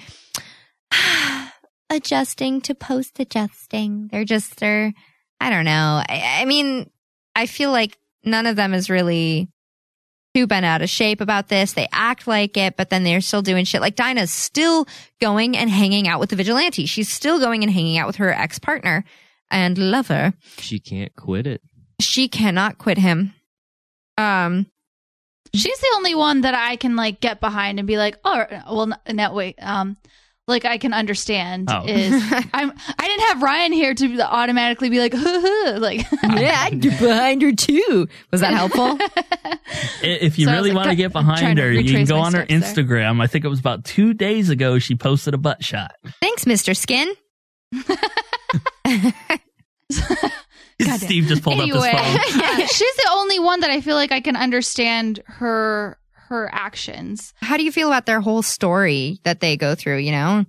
[1.91, 4.09] adjusting to post adjusting.
[4.09, 4.93] They're just, they're,
[5.41, 6.03] I don't know.
[6.09, 6.91] I, I mean,
[7.35, 9.49] I feel like none of them is really
[10.35, 11.73] too bent out of shape about this.
[11.73, 13.81] They act like it, but then they're still doing shit.
[13.81, 14.87] Like Dinah's still
[15.21, 16.87] going and hanging out with the vigilante.
[16.87, 19.05] She's still going and hanging out with her ex partner
[19.51, 20.35] and lover.
[20.59, 21.63] She can't quit it.
[22.01, 23.33] She cannot quit him.
[24.19, 24.67] Um,
[25.55, 28.93] She's the only one that I can like get behind and be like, oh, well,
[29.07, 29.97] n- no, wait, um,
[30.49, 31.85] like I can understand Oh.
[31.87, 32.13] is
[32.53, 36.71] I'm I didn't have Ryan here to automatically be like, huh, huh, like yeah, I
[36.71, 38.07] get behind her too.
[38.31, 38.99] Was that helpful?
[40.03, 42.45] If you So really like, want to get behind her, you can go on her
[42.45, 42.85] steps there.
[42.85, 43.21] Instagram.
[43.21, 44.79] I think it was about two days ago.
[44.79, 45.93] She posted a butt shot.
[46.21, 46.77] Thanks, Mr.
[46.77, 47.13] Skin.
[50.97, 52.67] Steve just pulled anyway, up his phone.
[52.67, 57.33] she's the only one that I feel like I can understand her her actions.
[57.41, 59.99] How do you feel about their whole story that they go through?
[59.99, 60.45] You know,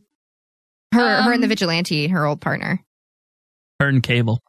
[0.94, 2.84] her, her and the Um, vigilante, her old partner.
[3.80, 4.42] Her and Cable.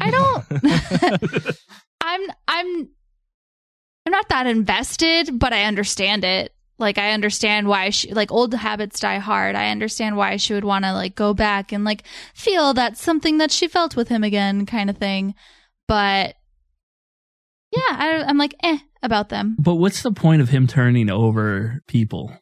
[0.00, 0.44] I don't.
[2.00, 2.88] I'm I'm
[4.06, 6.52] I'm not that invested, but I understand it.
[6.78, 9.54] Like I understand why she like old habits die hard.
[9.54, 12.02] I understand why she would want to like go back and like
[12.34, 15.34] feel that something that she felt with him again, kind of thing.
[15.88, 16.36] But
[17.72, 19.56] yeah, I, I'm like eh about them.
[19.58, 22.32] But what's the point of him turning over people?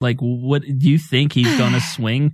[0.00, 2.32] Like, what do you think he's going to swing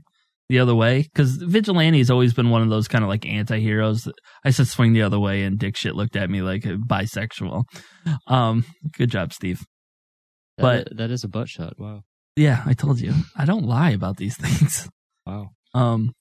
[0.49, 1.03] the other way?
[1.03, 4.09] Because Vigilante's always been one of those kind of like anti heroes.
[4.45, 7.65] I said swing the other way, and Dick shit looked at me like a bisexual.
[8.27, 9.65] Um, good job, Steve.
[10.61, 11.79] That But i- that is a butt shot.
[11.79, 12.03] Wow.
[12.37, 14.89] yeah, I told you I don't lie about these things.
[15.27, 15.51] Wow.
[15.75, 16.13] Um,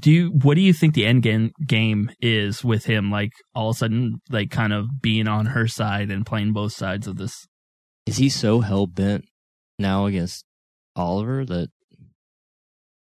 [0.00, 3.10] do you what do you think the end game game is with him?
[3.10, 6.72] Like all of a sudden, like kind of being on her side and playing both
[6.72, 7.46] sides of this.
[8.06, 9.24] Is he so hell bent
[9.78, 10.44] now against
[10.96, 11.68] Oliver that?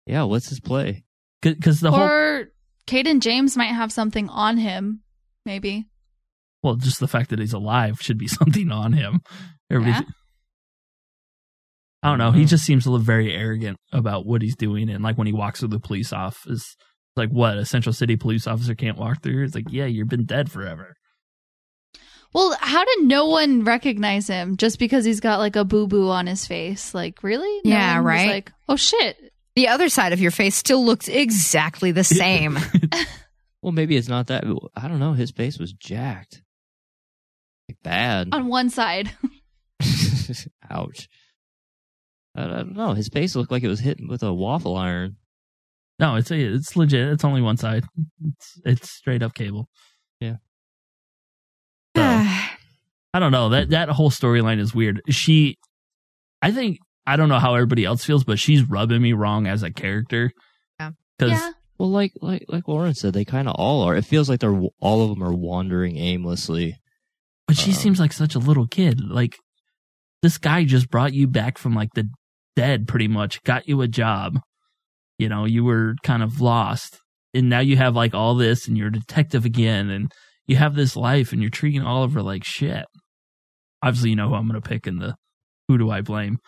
[0.05, 0.23] Yeah.
[0.23, 1.03] What's his play?
[1.41, 2.49] Because the whole or
[2.85, 5.01] Cayden James might have something on him,
[5.45, 5.85] maybe.
[6.63, 9.21] well, just the fact that he's alive should be something on him.
[9.71, 10.11] Everybody, Yeah.
[12.01, 12.31] I don't know.
[12.31, 12.47] He mm-hmm.
[12.47, 15.59] just seems to look very arrogant about what he's doing, and like when he walks
[15.59, 16.75] through the police office,
[17.15, 19.43] like what a Central City police officer can't walk through.
[19.43, 20.95] It's like, yeah, you've been dead forever.
[22.33, 26.09] Well, how did no one recognize him just because he's got like a boo boo
[26.09, 26.93] on his face?
[26.93, 27.61] Like, really?
[27.65, 28.27] No Yeah, one was right?
[28.29, 29.17] like, oh shit,
[29.55, 32.57] The other side of your face still looks exactly the same.
[33.61, 34.45] Well, maybe it's not that.
[34.75, 35.13] I don't know.
[35.13, 36.41] His face was jacked.
[37.67, 38.29] Like bad.
[38.31, 39.11] On one side.
[40.69, 41.09] Ouch.
[42.35, 42.93] I, I don't know.
[42.93, 45.17] His face looked like it was hit with a waffle iron.
[45.99, 47.09] No, it's it's legit.
[47.09, 47.83] It's only one side.
[48.25, 49.67] It's it's straight up cable.
[50.19, 50.37] Yeah.
[51.95, 52.01] So,
[53.13, 55.01] I don't know that that whole storyline is weird.
[55.09, 55.57] She,
[56.41, 59.63] I think I don't know how everybody else feels, but she's rubbing me wrong as
[59.63, 60.31] a character.
[60.79, 60.91] Yeah.
[61.17, 61.41] Because
[61.77, 63.95] Well, like like like Lauren said, they kind of all are.
[63.95, 66.77] It feels like they're all of them are wandering aimlessly.
[67.47, 69.01] But she Um, seems like such a little kid.
[69.01, 69.35] Like
[70.21, 72.09] this guy just brought you back from like the
[72.55, 73.43] dead, pretty much.
[73.43, 74.39] Got you a job.
[75.17, 76.99] You know, you were kind of lost,
[77.33, 80.11] and now you have like all this, and you're a detective again, and
[80.47, 82.85] you have this life, and you're treating Oliver like shit.
[83.83, 85.15] Obviously, you know who I'm going to pick in the
[85.67, 86.39] who do I blame.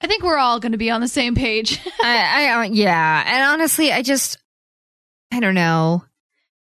[0.00, 1.80] I think we're all going to be on the same page.
[2.02, 4.38] I, I, uh, yeah, and honestly, I just,
[5.32, 6.04] I don't know.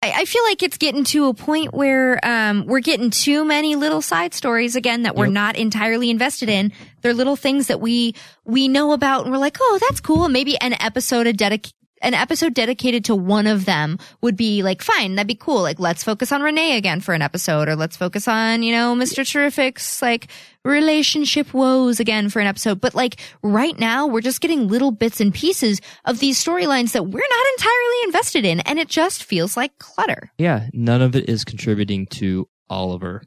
[0.03, 3.77] I, I feel like it's getting to a point where um, we're getting too many
[3.77, 6.73] little side stories again that we're not entirely invested in.
[7.01, 10.27] They're little things that we we know about, and we're like, oh, that's cool.
[10.27, 11.71] Maybe an episode a dedic-
[12.03, 15.15] an episode dedicated to one of them would be like fine.
[15.15, 15.61] That'd be cool.
[15.63, 18.93] Like let's focus on Renee again for an episode, or let's focus on you know
[18.95, 19.25] Mr.
[19.29, 20.27] Terrific's like
[20.63, 22.81] relationship woes again for an episode.
[22.81, 27.03] But like right now, we're just getting little bits and pieces of these storylines that
[27.03, 30.31] we're not entirely invested in, and it just feels like clutter.
[30.37, 33.23] Yeah, none of it is contributing to Oliver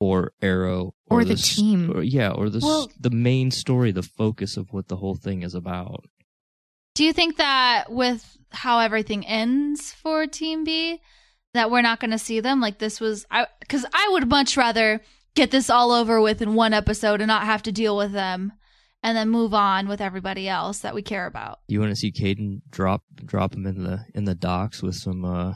[0.00, 1.90] or Arrow Or the s- team.
[1.94, 5.42] or- yeah, or the Well- the main story, the focus of what the whole thing
[5.42, 6.04] is about.
[6.94, 11.00] Do you think that with how everything ends for Team B,
[11.54, 12.60] that we're not going to see them?
[12.60, 15.00] Like this was, I because I would much rather
[15.34, 18.52] get this all over with in one episode and not have to deal with them,
[19.02, 21.58] and then move on with everybody else that we care about.
[21.66, 25.24] You want to see Cayden drop drop him in the in the docks with some
[25.24, 25.54] uh,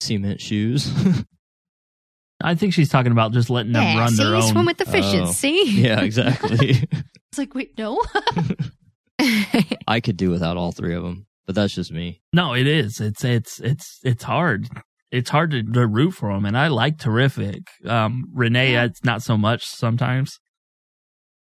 [0.00, 0.90] cement shoes?
[2.44, 4.42] I think she's talking about just letting them Yeah, run see, their own.
[4.42, 5.28] swim with the fishes.
[5.28, 5.32] Oh.
[5.32, 6.88] See, yeah, exactly.
[7.32, 8.02] It's like, wait, no.
[9.86, 12.20] I could do without all three of them, but that's just me.
[12.32, 13.00] No, it is.
[13.00, 14.68] It's it's it's it's hard.
[15.10, 17.64] It's hard to, to root for them, and I like terrific.
[17.86, 20.38] Um, Renee, it's not so much sometimes.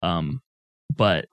[0.02, 0.40] Um,
[0.96, 1.26] but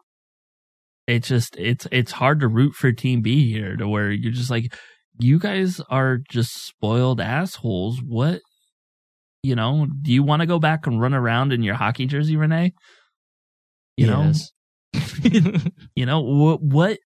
[1.06, 4.50] it's just it's it's hard to root for Team B here, to where you're just
[4.50, 4.74] like,
[5.18, 8.00] you guys are just spoiled assholes.
[8.04, 8.40] What,
[9.42, 9.86] you know?
[10.02, 12.74] Do you want to go back and run around in your hockey jersey, Renee?
[13.96, 14.50] You know, Yes.
[15.94, 16.98] you know what what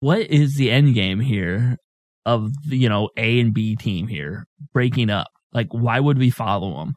[0.00, 1.78] what is the end game here
[2.24, 5.28] of you know A and B team here breaking up?
[5.52, 6.94] Like, why would we follow them?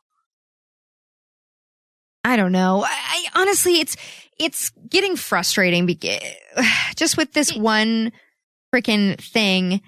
[2.24, 2.84] I don't know.
[2.84, 3.96] I, I honestly, it's
[4.38, 5.86] it's getting frustrating.
[5.86, 6.20] Because,
[6.96, 8.12] just with this one
[8.74, 9.82] freaking thing,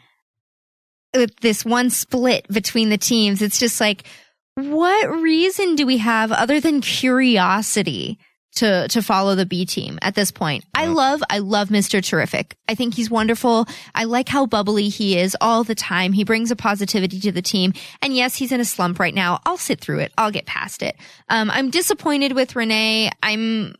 [1.15, 4.07] with this one split between the teams, it's just like,
[4.55, 8.19] what reason do we have other than curiosity?
[8.55, 10.65] To, to follow the B team at this point.
[10.75, 12.03] I love, I love Mr.
[12.03, 12.57] Terrific.
[12.67, 13.65] I think he's wonderful.
[13.95, 16.11] I like how bubbly he is all the time.
[16.11, 17.71] He brings a positivity to the team.
[18.01, 19.39] And yes, he's in a slump right now.
[19.45, 20.11] I'll sit through it.
[20.17, 20.97] I'll get past it.
[21.29, 23.09] Um, I'm disappointed with Renee.
[23.23, 23.73] I'm,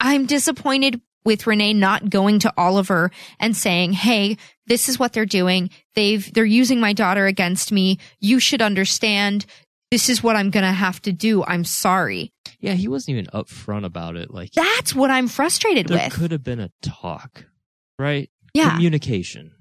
[0.00, 3.10] I'm disappointed with Renee not going to Oliver
[3.40, 5.70] and saying, Hey, this is what they're doing.
[5.94, 7.98] They've, they're using my daughter against me.
[8.20, 9.46] You should understand.
[9.94, 11.44] This is what I'm going to have to do.
[11.44, 12.32] I'm sorry.
[12.58, 14.28] Yeah, he wasn't even upfront about it.
[14.28, 16.14] Like That's what I'm frustrated there with.
[16.14, 17.44] could have been a talk,
[17.96, 18.28] right?
[18.54, 18.72] Yeah.
[18.72, 19.52] communication,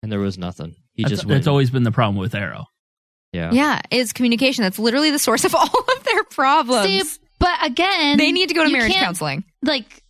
[0.00, 0.76] and there was nothing.
[0.92, 1.38] He That's, just went.
[1.38, 2.66] that's always been the problem with Arrow.
[3.32, 3.50] yeah.
[3.50, 4.62] Yeah, it's communication.
[4.62, 6.86] That's literally the source of all of their problems.
[6.86, 9.42] See, but again, they need to go to marriage counseling.
[9.64, 10.04] Like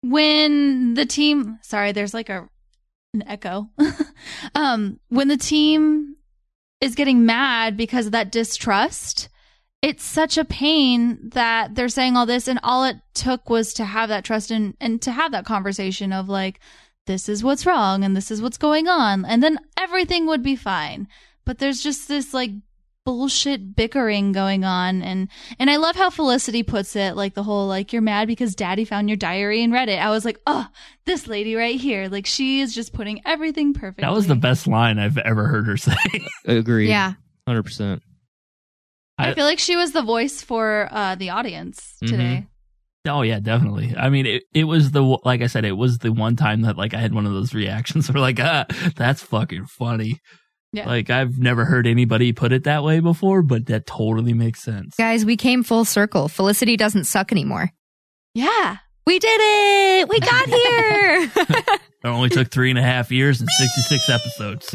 [0.00, 2.48] when the team, sorry, there's like a
[3.12, 3.68] an echo.
[4.54, 6.16] um, when the team
[6.84, 9.28] is getting mad because of that distrust,
[9.80, 13.84] it's such a pain that they're saying all this, and all it took was to
[13.84, 16.60] have that trust and and to have that conversation of like,
[17.06, 20.56] this is what's wrong and this is what's going on, and then everything would be
[20.56, 21.08] fine.
[21.44, 22.50] But there's just this like
[23.04, 25.28] bullshit bickering going on and
[25.58, 28.84] and I love how Felicity puts it like the whole like you're mad because daddy
[28.84, 30.02] found your diary and read it.
[30.02, 30.66] I was like, "Oh,
[31.04, 32.08] this lady right here.
[32.08, 35.66] Like she is just putting everything perfect." That was the best line I've ever heard
[35.66, 35.94] her say.
[36.46, 36.88] Agree.
[36.88, 37.14] Yeah.
[37.46, 38.02] hundred percent.
[39.16, 42.46] I, feel like she was the voice for uh the audience today.
[43.06, 43.94] Oh yeah, definitely.
[43.96, 46.78] I mean, it, it was the like I said, it was the one time that
[46.78, 48.64] like I had one of those reactions where like, ah,
[48.96, 50.20] that's fucking funny.
[50.74, 50.86] Yeah.
[50.86, 54.96] Like I've never heard anybody put it that way before, but that totally makes sense.
[54.96, 56.28] Guys, we came full circle.
[56.28, 57.70] Felicity doesn't suck anymore.
[58.34, 58.76] Yeah.
[59.06, 60.00] We did it.
[60.00, 60.08] it.
[60.08, 60.48] We got
[61.66, 61.78] here.
[62.04, 64.74] It only took three and a half years and 66 episodes.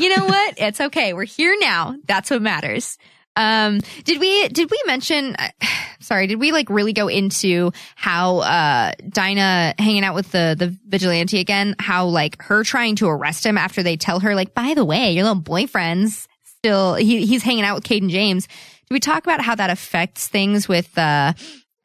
[0.00, 0.54] you know what?
[0.56, 1.12] It's okay.
[1.12, 1.94] We're here now.
[2.08, 2.98] That's what matters.
[3.36, 5.48] Um, did we, did we mention, uh,
[6.00, 10.74] sorry, did we like really go into how, uh, Dinah hanging out with the, the
[10.88, 14.74] vigilante again, how like her trying to arrest him after they tell her, like, by
[14.74, 16.26] the way, your little boyfriend's
[16.58, 18.46] still, he, he's hanging out with Cayden James.
[18.46, 21.32] Did we talk about how that affects things with, uh,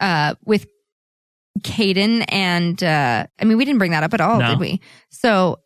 [0.00, 0.66] uh, with
[1.62, 4.48] Cayden and, uh, I mean, we didn't bring that up at all, No.
[4.50, 4.80] did we?
[5.10, 5.58] So,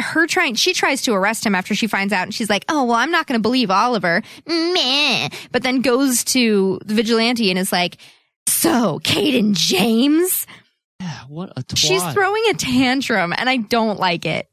[0.00, 2.84] her trying she tries to arrest him after she finds out and she's like oh
[2.84, 5.28] well i'm not going to believe oliver Meh.
[5.52, 7.96] but then goes to the vigilante and is like
[8.46, 10.46] so Cayden james
[11.28, 11.76] What a twat.
[11.76, 14.48] she's throwing a tantrum and i don't like it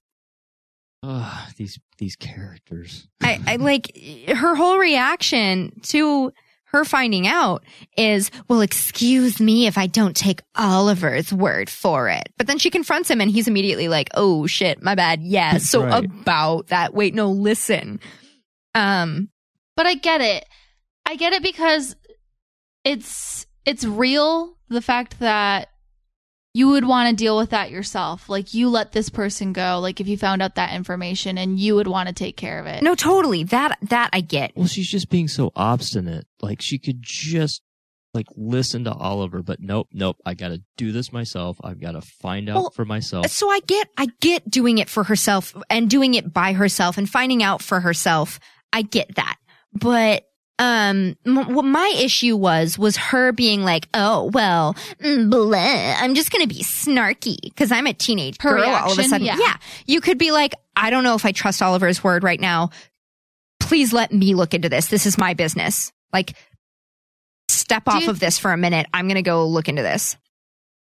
[1.04, 3.08] Ugh, these these characters.
[3.22, 6.32] I, I like her whole reaction to
[6.74, 7.64] her finding out
[7.96, 12.30] is, well, excuse me if I don't take Oliver's word for it.
[12.38, 15.22] But then she confronts him and he's immediately like, oh shit, my bad.
[15.22, 15.54] Yeah.
[15.54, 16.04] That's So right.
[16.04, 16.94] about that.
[16.94, 18.00] Wait, no, listen.
[18.76, 19.30] Um,
[19.76, 20.46] but I get it.
[21.06, 21.96] I get it because
[22.84, 25.70] it's it's real the fact that
[26.54, 28.30] you would want to deal with that yourself.
[28.30, 29.80] Like you let this person go.
[29.80, 32.68] Like if you found out that information and you would want to take care of
[32.68, 32.84] it.
[32.84, 33.44] No, totally.
[33.46, 34.52] That that I get.
[34.56, 36.28] Well, she's just being so obstinate.
[36.42, 37.62] Like she could just
[38.14, 40.18] like listen to Oliver, but nope, nope.
[40.24, 41.58] I got to do this myself.
[41.64, 43.28] I've got to find out Well, for myself.
[43.32, 47.10] So I get, I get doing it for herself and doing it by herself and
[47.10, 48.40] finding out for herself.
[48.72, 49.38] I get that.
[49.74, 50.26] But,
[50.60, 56.14] um, m- what my issue was, was her being like, oh, well, mm, blah, I'm
[56.16, 59.26] just going to be snarky because I'm a teenage Her girl all of a sudden.
[59.26, 59.58] yeah.
[59.86, 62.70] You could be like, I don't know if I trust Oliver's word right now.
[63.60, 64.88] Please let me look into this.
[64.88, 65.92] This is my business.
[66.12, 66.34] Like,
[67.50, 68.86] step off you- of this for a minute.
[68.94, 70.18] I'm going to go look into this.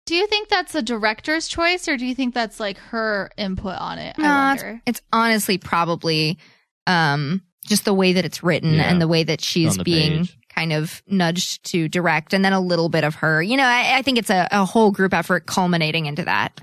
[0.07, 3.77] Do you think that's a director's choice or do you think that's like her input
[3.77, 4.17] on it?
[4.17, 6.39] No, I it's, it's honestly probably
[6.87, 8.83] um, just the way that it's written Yeah.
[8.89, 10.37] and the way that she's being page.
[10.55, 13.41] kind of nudged to direct, and then a little bit of her.
[13.41, 16.59] You know, I, I think it's a, a whole group effort culminating into that.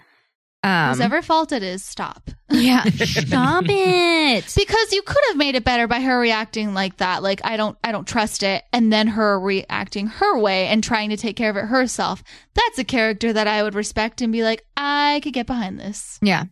[0.64, 2.30] Um, Whoever fault it is, stop.
[2.50, 4.52] Yeah, stop it.
[4.56, 7.76] Because you could have made it better by her reacting like that, like I don't,
[7.84, 11.50] I don't trust it, and then her reacting her way and trying to take care
[11.50, 12.24] of it herself.
[12.54, 16.18] That's a character that I would respect and be like, I could get behind this.
[16.22, 16.44] Yeah.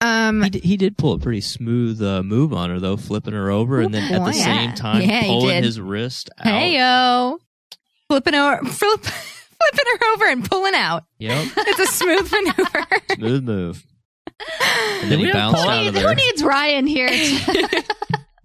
[0.00, 3.34] Um, he, did, he did pull a pretty smooth uh, move on her though, flipping
[3.34, 5.64] her over, and then at the same time Yeah, he pulling did.
[5.64, 6.46] his wrist out.
[6.46, 7.38] Hey yo,
[8.08, 11.04] flipping over, flip, flipping her over and pulling out.
[11.18, 12.86] Yep, It's a smooth maneuver.
[13.14, 13.84] smooth move.
[15.02, 16.14] And then he we have bounced Paul- out of Who there.
[16.14, 17.84] needs Ryan here to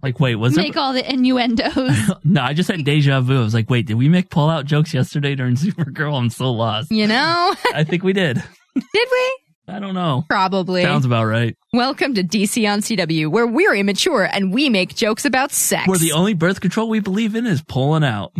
[0.02, 0.76] Like, wait, was make it?
[0.76, 2.10] all the innuendos?
[2.24, 3.38] No, I just had deja vu.
[3.38, 6.18] I was like, wait, did we make pull out jokes yesterday during Supergirl?
[6.18, 6.90] I'm so lost.
[6.90, 8.36] You know, I think we did.
[8.74, 9.36] did we?
[9.66, 10.24] I don't know.
[10.28, 10.82] Probably.
[10.82, 11.56] Sounds about right.
[11.72, 15.88] Welcome to DC on CW, where we're immature and we make jokes about sex.
[15.88, 18.32] Where the only birth control we believe in is pulling out.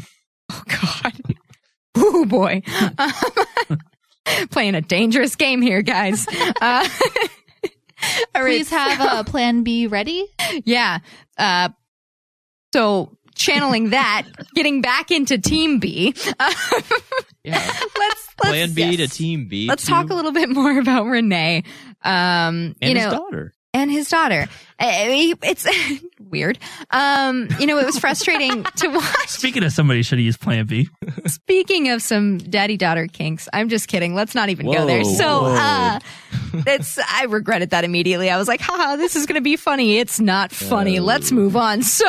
[0.52, 1.12] oh God.
[1.98, 2.60] Ooh, boy,
[4.50, 6.26] playing a dangerous game here, guys.
[6.28, 6.52] Uh,
[8.34, 10.26] all right, Please have so- a plan B ready.
[10.64, 10.98] yeah.
[11.38, 11.68] Uh,
[12.72, 14.22] so channeling that,
[14.54, 16.14] getting back into Team B.
[16.38, 16.52] Uh,
[17.44, 17.58] Yeah.
[17.98, 19.66] let's let's Plan B to Team B.
[19.68, 21.64] let's to- talk a little bit more about Renee.
[22.02, 23.52] Um, and you his know, daughter.
[23.74, 24.46] and his daughter.
[24.78, 24.86] Uh,
[25.42, 25.66] It's
[26.20, 26.58] weird.
[26.90, 29.28] Um, you know, it was frustrating to watch.
[29.28, 30.88] Speaking of somebody should have used Plan B.
[31.26, 34.14] Speaking of some daddy daughter kinks, I'm just kidding.
[34.14, 35.04] Let's not even go there.
[35.04, 35.54] So, whoa.
[35.54, 35.98] uh,
[36.66, 38.30] it's, I regretted that immediately.
[38.30, 39.98] I was like, haha, this is going to be funny.
[39.98, 40.98] It's not funny.
[41.00, 41.82] Let's move on.
[41.82, 42.06] So,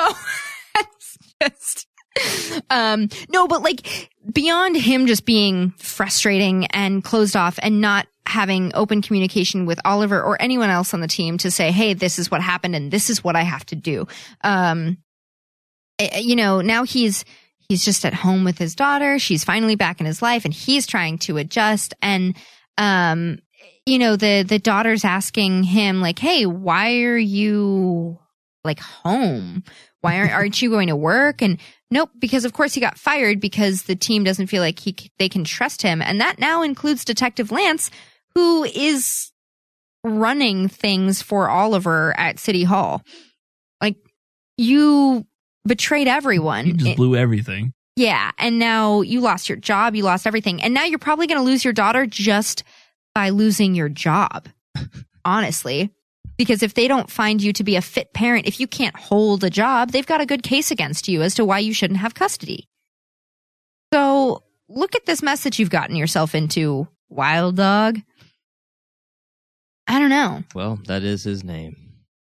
[1.41, 1.87] just,
[2.69, 8.71] um, no, but like beyond him just being frustrating and closed off and not having
[8.73, 12.31] open communication with Oliver or anyone else on the team to say, Hey, this is
[12.31, 14.07] what happened and this is what I have to do.
[14.43, 14.97] Um,
[15.99, 17.23] eh, you know, now he's,
[17.69, 19.19] he's just at home with his daughter.
[19.19, 21.93] She's finally back in his life and he's trying to adjust.
[22.01, 22.35] And,
[22.77, 23.39] um,
[23.85, 28.19] you know, the, the daughter's asking him like, Hey, why are you
[28.63, 29.63] like home?
[30.05, 31.41] Why aren't, aren't you going to work?
[31.41, 31.59] And
[31.91, 35.27] nope, because of course he got fired because the team doesn't feel like he, they
[35.29, 36.01] can trust him.
[36.01, 37.91] And that now includes Detective Lance,
[38.35, 39.31] who is
[40.03, 43.01] running things for Oliver at City Hall.
[43.81, 43.95] Like
[44.57, 45.25] you
[45.67, 46.65] betrayed everyone.
[46.65, 47.73] He just It- blew everything.
[47.95, 48.31] yeah.
[48.37, 50.61] And now you lost your job, you lost everything.
[50.61, 52.63] And now you're probably going to lose your daughter just
[53.15, 54.47] by losing your job.
[55.25, 55.89] Honestly.
[56.37, 59.43] Because if they don't find you to be a fit parent, if you can't hold
[59.43, 62.13] a job, they've got a good case against you as to why you shouldn't have
[62.13, 62.67] custody.
[63.93, 67.99] So look at this mess that you've gotten yourself into, wild dog.
[69.87, 70.43] I don't know.
[70.53, 71.75] Well, that is his name.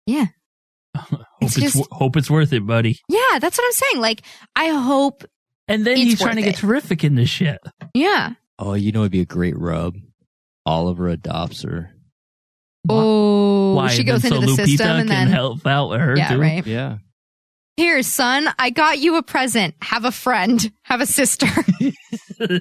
[0.07, 0.27] Yeah.
[0.97, 2.99] Hope It's it's, just- hope it's worth it, buddy.
[3.09, 4.03] Yeah, that's what I'm saying.
[4.03, 4.23] Like,
[4.57, 5.25] I hope.
[5.69, 6.61] And then it's he's trying to worth get it.
[6.61, 7.59] terrific in this shit.
[7.95, 8.33] Yeah.
[8.59, 9.95] Oh, you know it'd be a great rub.
[10.67, 11.95] Oliver adopts her.
[12.89, 13.89] Oh, Why?
[13.89, 16.29] she goes then into so the Lupita system and can then help out her Yeah,
[16.31, 16.41] too.
[16.41, 16.67] right.
[16.67, 16.99] Yeah.
[17.77, 19.75] here, son, I got you a present.
[19.83, 20.71] Have a friend.
[20.83, 21.47] Have a sister.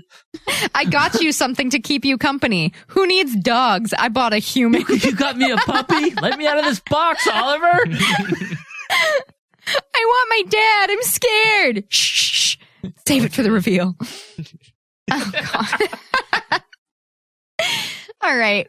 [0.76, 2.74] I got you something to keep you company.
[2.88, 3.94] Who needs dogs?
[3.98, 4.84] I bought a human.
[4.90, 6.12] you got me a puppy?
[6.22, 7.66] Let me out of this box, Oliver.
[8.92, 10.90] I want my dad.
[10.90, 11.84] I'm scared.
[11.90, 12.32] Shh, shh.
[12.32, 12.58] shh.
[13.08, 13.96] Save it for the reveal.
[15.12, 16.70] oh god.
[18.22, 18.68] All right.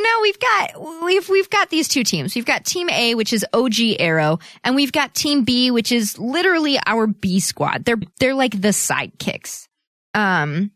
[0.00, 2.34] So now we've got we've we've got these two teams.
[2.34, 6.18] We've got Team A, which is OG Arrow, and we've got Team B, which is
[6.18, 7.84] literally our B squad.
[7.84, 9.68] They're they're like the sidekicks.
[10.14, 10.70] Um,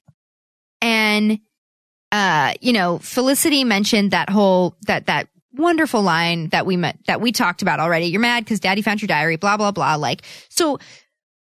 [0.83, 1.41] and
[2.12, 7.22] uh, you know, Felicity mentioned that whole that that wonderful line that we met that
[7.22, 8.07] we talked about already.
[8.07, 9.37] You're mad because Daddy found your diary.
[9.37, 9.95] Blah blah blah.
[9.95, 10.79] Like so.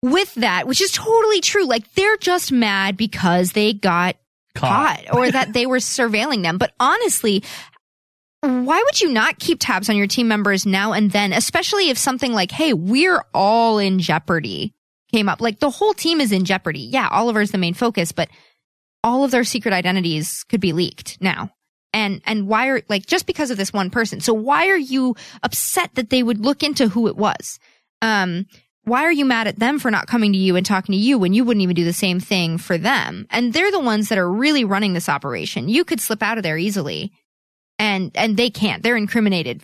[0.02, 4.18] With that, which is totally true, like they're just mad because they got
[4.54, 6.58] caught or that they were surveilling them.
[6.58, 7.44] But honestly,
[8.44, 11.98] why would you not keep tabs on your team members now and then, especially if
[11.98, 14.74] something like, hey, we're all in jeopardy
[15.14, 15.40] came up?
[15.40, 16.82] Like the whole team is in jeopardy.
[16.82, 18.30] Yeah, Oliver's the main focus, but
[19.02, 21.52] all of their secret identities could be leaked now.
[21.94, 24.20] And, and why are, like, just because of this one person.
[24.20, 27.60] So why are you upset that they would look into who it was?
[28.02, 28.48] Um,
[28.84, 31.18] why are you mad at them for not coming to you and talking to you
[31.18, 33.26] when you wouldn't even do the same thing for them?
[33.30, 35.70] And they're the ones that are really running this operation.
[35.70, 37.14] You could slip out of there easily
[37.84, 38.82] and, and they can't.
[38.82, 39.62] They're incriminated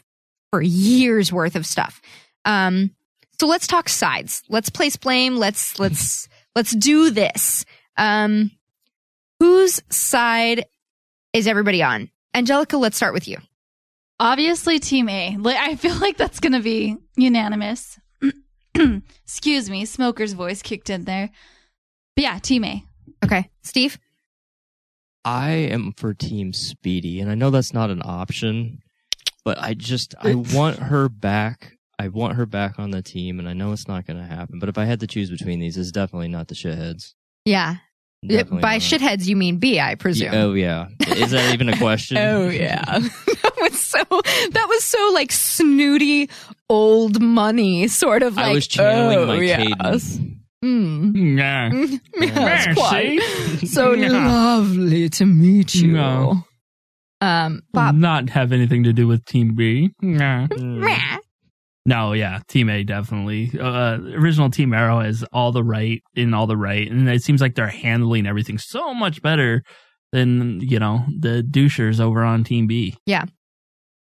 [0.52, 2.02] for years worth of stuff.
[2.44, 2.92] Um,
[3.40, 4.44] so let's talk sides.
[4.50, 5.38] Let's place blame.
[5.38, 7.64] Let's, let's, let's do this.
[7.96, 8.52] Um,
[9.40, 10.66] whose side
[11.32, 12.10] is everybody on?
[12.36, 13.38] Angelica, let's start with you.
[14.20, 15.38] Obviously, Team A.
[15.46, 17.98] I feel like that's going to be unanimous.
[19.24, 21.30] Excuse me, Smoker's voice kicked in there.
[22.18, 22.84] But yeah, Team A.
[23.24, 23.50] Okay.
[23.64, 23.98] Steve?
[25.26, 28.80] I am for Team Speedy, and I know that's not an option,
[29.44, 31.78] but I just I want her back.
[31.98, 34.60] I want her back on the team, and I know it's not going to happen.
[34.60, 37.14] But if I had to choose between these, it's definitely not the shitheads.
[37.46, 37.78] Yeah.
[38.26, 38.82] Definitely By not.
[38.82, 40.34] shitheads, you mean B, I presume.
[40.34, 42.18] Yeah, oh yeah, is that even a question?
[42.20, 46.30] Oh yeah, that was so that was so like snooty
[46.70, 48.46] old money sort of like.
[48.46, 50.18] I was channeling oh, my yes.
[50.18, 50.29] Cayden.
[50.64, 51.38] Mm.
[51.38, 51.98] Yeah.
[52.20, 53.20] Yes, quite.
[53.68, 54.10] So Yeah.
[54.10, 55.94] lovely to meet you.
[55.94, 56.44] No.
[57.22, 57.96] Um, Bob.
[57.96, 59.92] Not have anything to do with Team B.
[60.02, 60.48] Meh.
[61.86, 63.52] No, yeah, Team A definitely.
[63.60, 67.42] Uh, original Team Arrow has all the right in all the right, and it seems
[67.42, 69.64] like they're handling everything so much better
[70.12, 72.96] than you know the douchers over on Team B.
[73.08, 73.24] Yeah.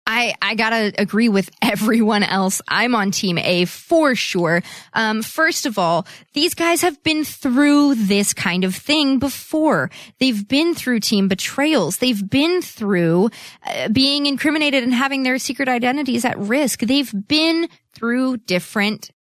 [0.05, 2.61] I, I gotta agree with everyone else.
[2.67, 4.61] I'm on team A for sure.
[4.93, 9.89] Um, first of all, these guys have been through this kind of thing before.
[10.19, 11.97] They've been through team betrayals.
[11.97, 13.29] They've been through
[13.65, 16.79] uh, being incriminated and having their secret identities at risk.
[16.79, 19.11] They've been through different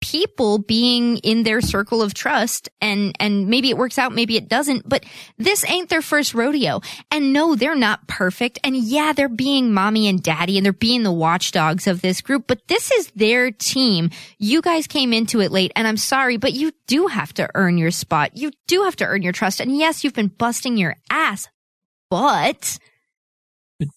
[0.00, 4.48] people being in their circle of trust and and maybe it works out maybe it
[4.48, 5.04] doesn't but
[5.38, 6.80] this ain't their first rodeo.
[7.10, 8.58] And no they're not perfect.
[8.62, 12.46] And yeah they're being mommy and daddy and they're being the watchdogs of this group
[12.46, 14.10] but this is their team.
[14.38, 17.78] You guys came into it late and I'm sorry but you do have to earn
[17.78, 18.36] your spot.
[18.36, 19.60] You do have to earn your trust.
[19.60, 21.48] And yes you've been busting your ass
[22.10, 22.78] but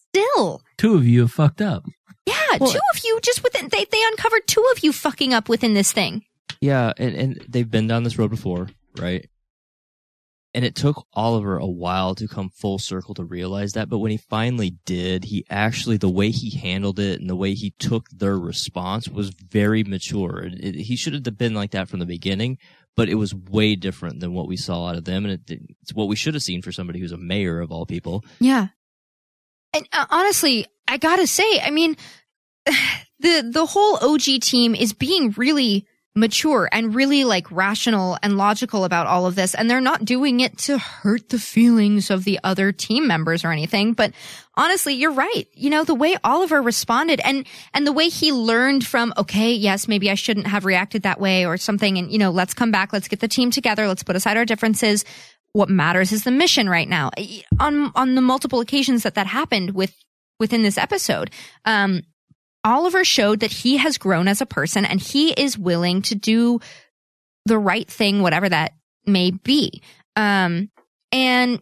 [0.10, 0.62] still.
[0.78, 1.84] Two of you have fucked up.
[2.30, 5.74] Yeah two of you just within they they uncovered two of you fucking up within
[5.74, 6.24] this thing
[6.62, 8.68] Yeah, and, and they've been down this road before,
[8.98, 9.28] right?
[10.56, 14.10] And it took Oliver a while to come full circle to realize that, but when
[14.12, 18.10] he finally did, he actually, the way he handled it and the way he took
[18.10, 20.40] their response was very mature.
[20.40, 22.58] It, it- he should have been like that from the beginning,
[22.98, 25.24] but it was way different than what we saw out of them.
[25.26, 27.86] And it, it's what we should have seen for somebody who's a mayor of all
[27.86, 28.26] people.
[28.40, 28.70] Yeah.
[29.72, 31.96] And uh, honestly, I gotta say, I mean,
[33.20, 38.84] the the whole OG team is being really mature and really like rational and logical
[38.84, 42.40] about all of this, and they're not doing it to hurt the feelings of the
[42.44, 43.94] other team members or anything.
[43.94, 44.12] But
[44.56, 45.48] honestly, you're right.
[45.54, 49.88] You know, the way Oliver responded and and the way he learned from, okay, yes,
[49.88, 52.92] maybe I shouldn't have reacted that way or something, and you know, let's come back,
[52.94, 55.06] let's get the team together, let's put aside our differences
[55.54, 57.12] what matters is the mission right now.
[57.60, 59.96] On on the multiple occasions that that happened with
[60.40, 61.32] within this episode,
[61.66, 62.04] um,
[62.64, 66.60] Oliver showed that he has grown as a person and he is willing to do
[67.46, 68.74] the right thing, whatever that
[69.06, 69.82] may be.
[70.16, 70.70] Um,
[71.12, 71.62] and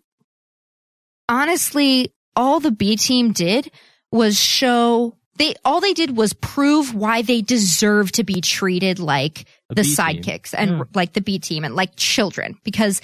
[1.30, 3.72] honestly, all the B team did
[4.12, 9.42] was show they all they did was prove why they deserve to be treated like
[9.70, 9.96] A the B team.
[9.96, 10.84] sidekicks and Yeah.
[10.96, 13.02] like the B team and like children because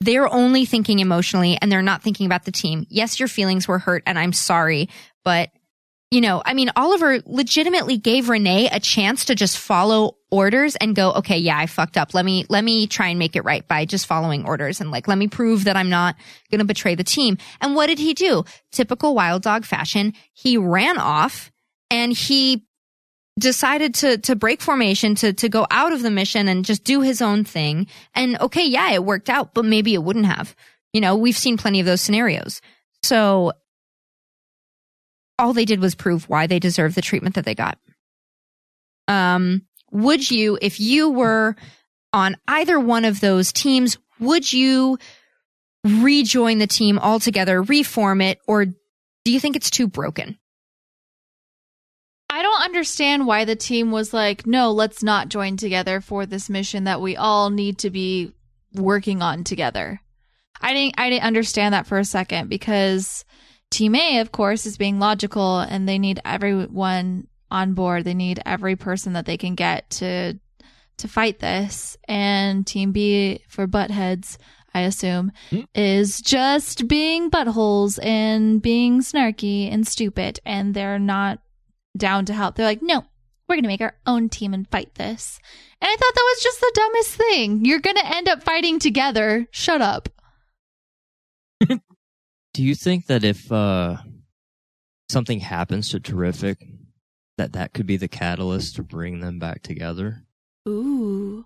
[0.00, 2.86] they're only thinking emotionally and they're not thinking about the team.
[2.88, 4.88] Yes, your feelings were hurt and I'm sorry,
[5.24, 5.50] but
[6.10, 10.94] you know, I mean, Oliver legitimately gave Renee a chance to just follow orders and
[10.94, 12.14] go, okay, yeah, I fucked up.
[12.14, 15.08] Let me, let me try and make it right by just following orders and like,
[15.08, 16.14] let me prove that I'm not
[16.50, 17.38] going to betray the team.
[17.60, 18.44] And what did he do?
[18.70, 20.12] Typical wild dog fashion.
[20.32, 21.50] He ran off
[21.90, 22.64] and he
[23.38, 27.00] decided to to break formation to to go out of the mission and just do
[27.00, 30.54] his own thing and okay yeah it worked out but maybe it wouldn't have
[30.92, 32.60] you know we've seen plenty of those scenarios
[33.02, 33.52] so
[35.38, 37.78] all they did was prove why they deserve the treatment that they got
[39.08, 41.56] um would you if you were
[42.12, 44.98] on either one of those teams would you
[45.84, 48.74] rejoin the team altogether reform it or do
[49.32, 50.38] you think it's too broken
[52.34, 56.50] I don't understand why the team was like, no, let's not join together for this
[56.50, 58.32] mission that we all need to be
[58.74, 60.00] working on together.
[60.60, 63.24] I didn't I didn't understand that for a second because
[63.74, 68.04] Team A, of course, is being logical and they need everyone on board.
[68.04, 70.38] They need every person that they can get to
[70.98, 71.96] to fight this.
[72.06, 74.36] And Team B for buttheads,
[74.72, 75.62] I assume, hmm?
[75.74, 81.40] is just being buttholes and being snarky and stupid and they're not
[81.98, 82.54] down to help.
[82.54, 83.04] They're like, no,
[83.48, 85.40] we're going to make our own team and fight this.
[85.80, 87.64] And I thought that was just the dumbest thing.
[87.64, 89.48] You're going to end up fighting together.
[89.50, 90.08] Shut up.
[92.54, 93.96] Do you think that if uh,
[95.10, 96.58] something happens to Terrific,
[97.36, 100.24] that that could be the catalyst to bring them back together?
[100.68, 101.44] Ooh.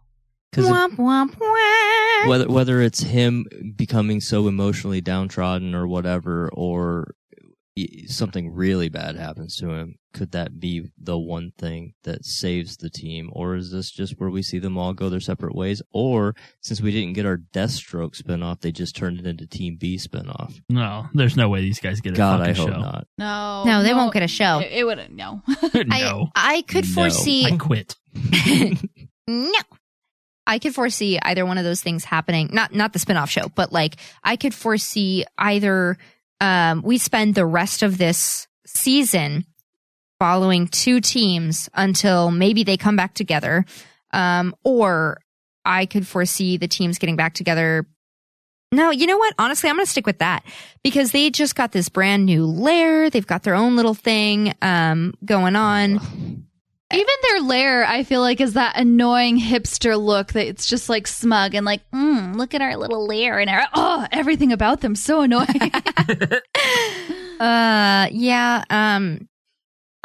[0.53, 2.29] if- Womp, womp, womp.
[2.29, 3.47] Whether whether it's him
[3.77, 7.15] becoming so emotionally downtrodden or whatever, or
[8.07, 12.89] something really bad happens to him, could that be the one thing that saves the
[12.91, 15.83] team, or is this just where we see them all go their separate ways?
[15.93, 19.97] Or since we didn't get our Deathstroke spinoff, they just turned it into Team B
[19.97, 20.55] spinoff.
[20.71, 22.81] No, there's no way these guys get a God, I fucking hope show.
[22.81, 23.07] not.
[23.19, 23.65] No.
[23.65, 24.61] No, they won't get a show.
[24.61, 25.15] It, it wouldn't.
[25.15, 25.43] No.
[25.75, 26.95] no, I could No.
[26.95, 27.45] foresee.
[27.47, 27.95] I quit.
[29.27, 29.53] no.
[30.47, 32.49] I could foresee either one of those things happening.
[32.53, 35.99] Not not the spin-off show, but like I could foresee either
[36.41, 39.45] um we spend the rest of this season
[40.19, 43.65] following two teams until maybe they come back together.
[44.13, 45.21] Um or
[45.65, 47.87] I could foresee the teams getting back together
[48.71, 49.35] no, you know what?
[49.39, 50.45] Honestly, I'm going to stick with that
[50.83, 53.09] because they just got this brand new lair.
[53.09, 55.95] They've got their own little thing um, going on.
[56.91, 61.07] Even their lair, I feel like, is that annoying hipster look that it's just like
[61.07, 64.95] smug and like, mm, look at our little lair and our, oh, everything about them
[64.95, 65.47] so annoying.
[67.39, 68.65] Uh, yeah.
[68.69, 69.28] Um,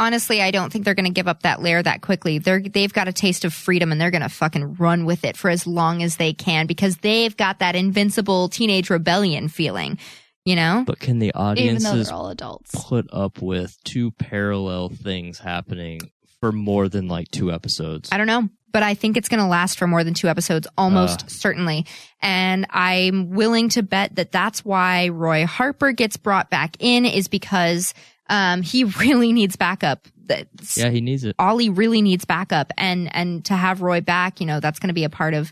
[0.03, 2.37] honestly, I don't think they're going to give up that lair that quickly.
[2.37, 5.37] They're they've got a taste of freedom, and they're going to fucking run with it
[5.37, 9.97] for as long as they can because they've got that invincible teenage rebellion feeling.
[10.45, 10.83] You know.
[10.85, 12.71] But can the Even though audiences they're all adults.
[12.75, 16.01] put up with two parallel things happening
[16.41, 18.09] for more than like two episodes?
[18.11, 20.67] I don't know, but I think it's going to last for more than two episodes,
[20.77, 21.27] almost Uh.
[21.29, 21.85] certainly.
[22.21, 27.29] And I'm willing to bet that that's why Roy Harper gets brought back in is
[27.29, 27.93] because
[28.29, 30.07] um, he really needs backup.
[30.27, 30.47] That
[30.77, 31.35] Yeah, he needs it.
[31.37, 34.93] Ollie really needs backup, and and to have Roy back, you know, that's going to
[34.93, 35.51] be a part of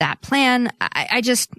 [0.00, 0.72] that plan.
[0.80, 1.50] I, I just.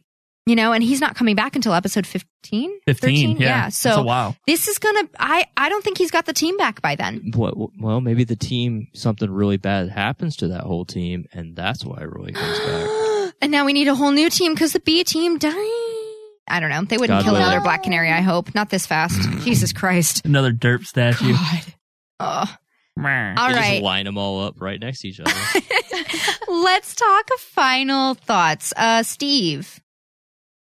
[0.45, 2.81] You know, and he's not coming back until episode 15?
[2.85, 3.47] 15, yeah.
[3.47, 3.69] yeah.
[3.69, 4.35] So wow.
[4.45, 7.31] this is going to, I, I don't think he's got the team back by then.
[7.33, 11.85] What, well, maybe the team, something really bad happens to that whole team, and that's
[11.85, 13.33] why Roy comes back.
[13.41, 15.92] And now we need a whole new team because the B team died.
[16.47, 16.83] I don't know.
[16.83, 17.47] They wouldn't God kill willing.
[17.47, 18.53] another Black Canary, I hope.
[18.53, 19.21] Not this fast.
[19.43, 20.25] Jesus Christ.
[20.25, 21.33] Another derp statue.
[22.19, 22.49] Ugh.
[22.97, 23.71] All All They right.
[23.71, 25.31] Just line them all up right next to each other.
[26.47, 28.73] Let's talk final thoughts.
[28.75, 29.79] Uh, Steve.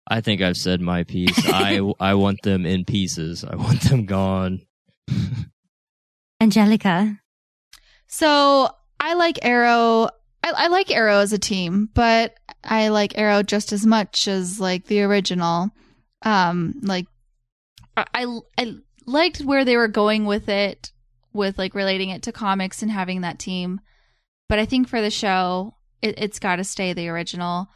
[0.07, 1.39] I think I've said my piece.
[1.47, 3.43] I, I want them in pieces.
[3.43, 4.61] I want them gone.
[6.41, 7.17] Angelica.
[8.07, 8.69] So
[8.99, 10.09] I like Arrow.
[10.43, 14.59] I, I like Arrow as a team, but I like Arrow just as much as
[14.59, 15.71] like the original.
[16.23, 17.07] Um, like
[17.97, 18.75] I, I,
[19.07, 20.91] liked where they were going with it,
[21.33, 23.81] with like relating it to comics and having that team.
[24.47, 27.67] But I think for the show, it, it's got to stay the original.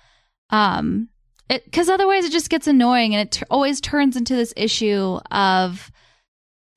[0.52, 1.10] Um,
[1.48, 5.92] because otherwise it just gets annoying and it t- always turns into this issue of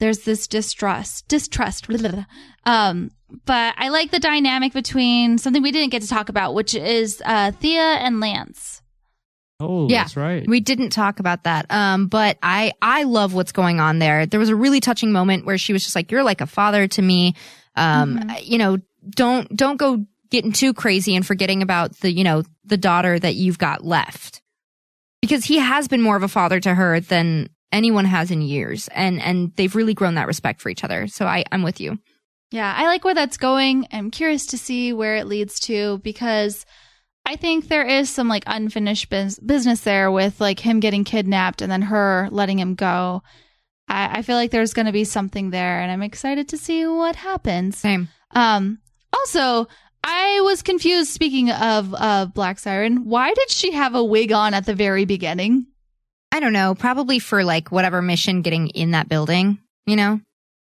[0.01, 2.25] there's this distrust distrust blah, blah, blah.
[2.67, 3.11] um
[3.45, 7.23] but i like the dynamic between something we didn't get to talk about which is
[7.25, 8.83] uh thea and lance
[9.61, 10.47] Oh, yeah, that's right.
[10.47, 11.67] We didn't talk about that.
[11.71, 14.25] Um, but I I love what's going on there.
[14.25, 16.87] There was a really touching moment where she was just like, "You're like a father
[16.87, 17.35] to me."
[17.75, 18.79] Um, you know,
[19.11, 23.35] don't don't go getting too crazy and forgetting about the you know the daughter that
[23.35, 24.43] you've got left,
[25.21, 28.89] because he has been more of a father to her than anyone has in years,
[28.95, 31.09] and and they've really grown that respect for each other.
[31.09, 31.99] So I I'm with you.
[32.51, 33.87] Yeah, I like where that's going.
[33.93, 36.65] I'm curious to see where it leads to because
[37.27, 41.61] I think there is some like unfinished bus- business there with like him getting kidnapped
[41.61, 43.23] and then her letting him go.
[43.87, 46.87] I, I feel like there's going to be something there, and I'm excited to see
[46.87, 47.79] what happens.
[47.79, 48.09] Same.
[48.31, 48.79] Um.
[49.13, 49.67] Also,
[50.05, 51.11] I was confused.
[51.11, 55.05] Speaking of uh, Black Siren, why did she have a wig on at the very
[55.05, 55.67] beginning?
[56.31, 60.21] I don't know, probably for like whatever mission getting in that building, you know.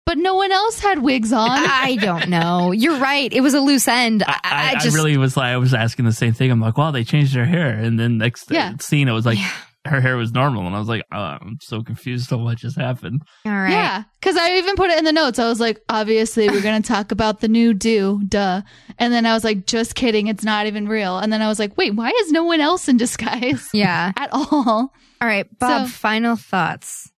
[0.06, 1.50] But no one else had wigs on.
[1.50, 2.70] I don't know.
[2.72, 3.30] You're right.
[3.32, 4.22] It was a loose end.
[4.26, 6.50] I, I, I, just I really was like, I was asking the same thing.
[6.50, 8.74] I'm like, wow, they changed her hair, and then next Yeah.
[8.80, 9.38] scene, it was like
[9.84, 12.76] her hair was normal, and I was like, oh, I'm so confused on what just
[12.78, 13.22] happened.
[13.44, 13.70] all right.
[13.70, 15.38] Yeah, because I even put it in the notes.
[15.40, 18.62] I was like, obviously, we're going to talk about the new do, duh.
[18.98, 20.28] And then I was like, just kidding.
[20.28, 21.18] It's not even real.
[21.18, 23.68] And then I was like, wait, why is no one else in disguise?
[23.72, 24.12] Yeah.
[24.16, 24.52] At all.
[24.62, 25.86] All right, Bob.
[25.86, 27.10] So- final thoughts.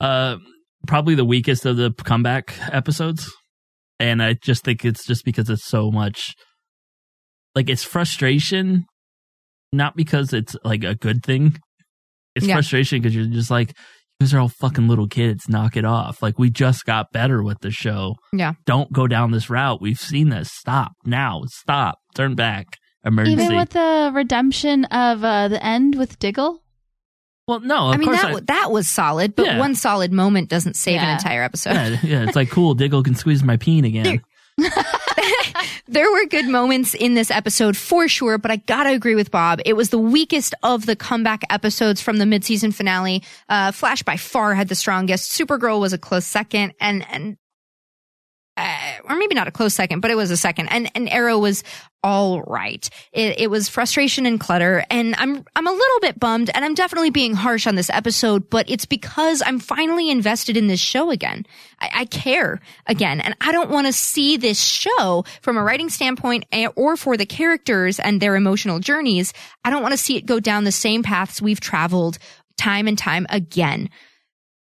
[0.00, 0.36] Uh,
[0.86, 3.30] probably the weakest of the comeback episodes,
[3.98, 6.34] and I just think it's just because it's so much,
[7.54, 8.86] like it's frustration,
[9.72, 11.58] not because it's like a good thing.
[12.34, 12.54] It's Yeah.
[12.54, 13.70] frustration because you're just like,
[14.18, 15.48] you guys are all fucking little kids.
[15.48, 16.22] Knock it off.
[16.22, 18.16] Like we just got better with the show.
[18.32, 18.52] Yeah.
[18.66, 19.80] Don't go down this route.
[19.80, 20.50] We've seen this.
[20.52, 21.42] Stop now.
[21.46, 21.98] Stop.
[22.14, 22.66] Turn back.
[23.04, 23.42] Emergency.
[23.44, 26.62] Even with the redemption of uh, the end with Diggle?
[27.50, 29.58] Well, no, of I mean course that I- that was solid, but Yeah.
[29.58, 31.72] one solid moment doesn't save an entire episode.
[31.74, 32.74] yeah, yeah, it's like cool.
[32.74, 34.22] Diggle can squeeze my peen again.
[35.88, 39.60] there were good moments in this episode for sure, but I gotta agree with Bob.
[39.64, 43.22] It was the weakest of the comeback episodes from the midseason finale.
[43.48, 45.32] Uh, Flash by far had the strongest.
[45.32, 47.36] Supergirl was a close second, and and
[48.60, 50.68] uh, or maybe not a close second, but it was a second.
[50.68, 51.64] And and Arrow was
[52.02, 52.88] all right.
[53.12, 56.74] It, it was frustration and clutter, and I'm I'm a little bit bummed, and I'm
[56.74, 61.10] definitely being harsh on this episode, but it's because I'm finally invested in this show
[61.10, 61.46] again.
[61.80, 65.88] I, I care again, and I don't want to see this show from a writing
[65.88, 69.32] standpoint eh, or for the characters and their emotional journeys.
[69.64, 72.18] I don't want to see it go down the same paths we've traveled
[72.58, 73.88] time and time again.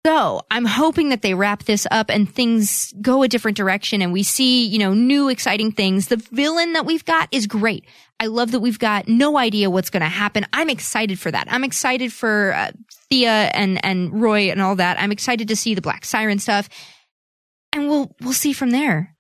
[0.07, 4.13] So I'm hoping that they wrap this up and things go a different direction and
[4.13, 6.09] we see, you know, new exciting things.
[6.09, 7.85] The villain that we've got is great.
[8.21, 10.47] I love that we've got no idea what's going to happen.
[10.53, 11.49] I'm excited for that.
[11.51, 12.71] I'm excited for uh,
[13.11, 15.01] Thea and, and Roy and all that.
[15.01, 16.69] I'm excited to see the Black Siren stuff
[17.73, 19.15] and we'll, we'll see from there.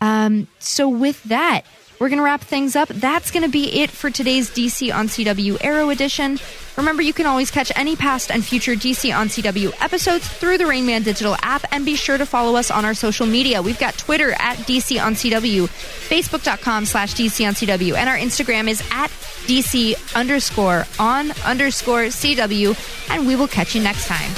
[0.00, 1.62] Um, so with that,
[2.02, 2.88] we're going to wrap things up.
[2.88, 6.36] That's going to be it for today's DC on CW Arrow edition.
[6.76, 10.64] Remember, you can always catch any past and future DC on CW episodes through the
[10.64, 13.62] Rainman digital app, and be sure to follow us on our social media.
[13.62, 18.68] We've got Twitter at DC on CW, Facebook.com slash DC on CW, and our Instagram
[18.68, 19.10] is at
[19.46, 24.32] DC underscore on underscore CW, and we will catch you next time.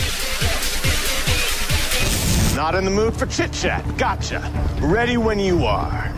[2.54, 3.96] Not in the mood for chit chat.
[3.96, 4.52] Gotcha.
[4.82, 6.12] Ready when you are.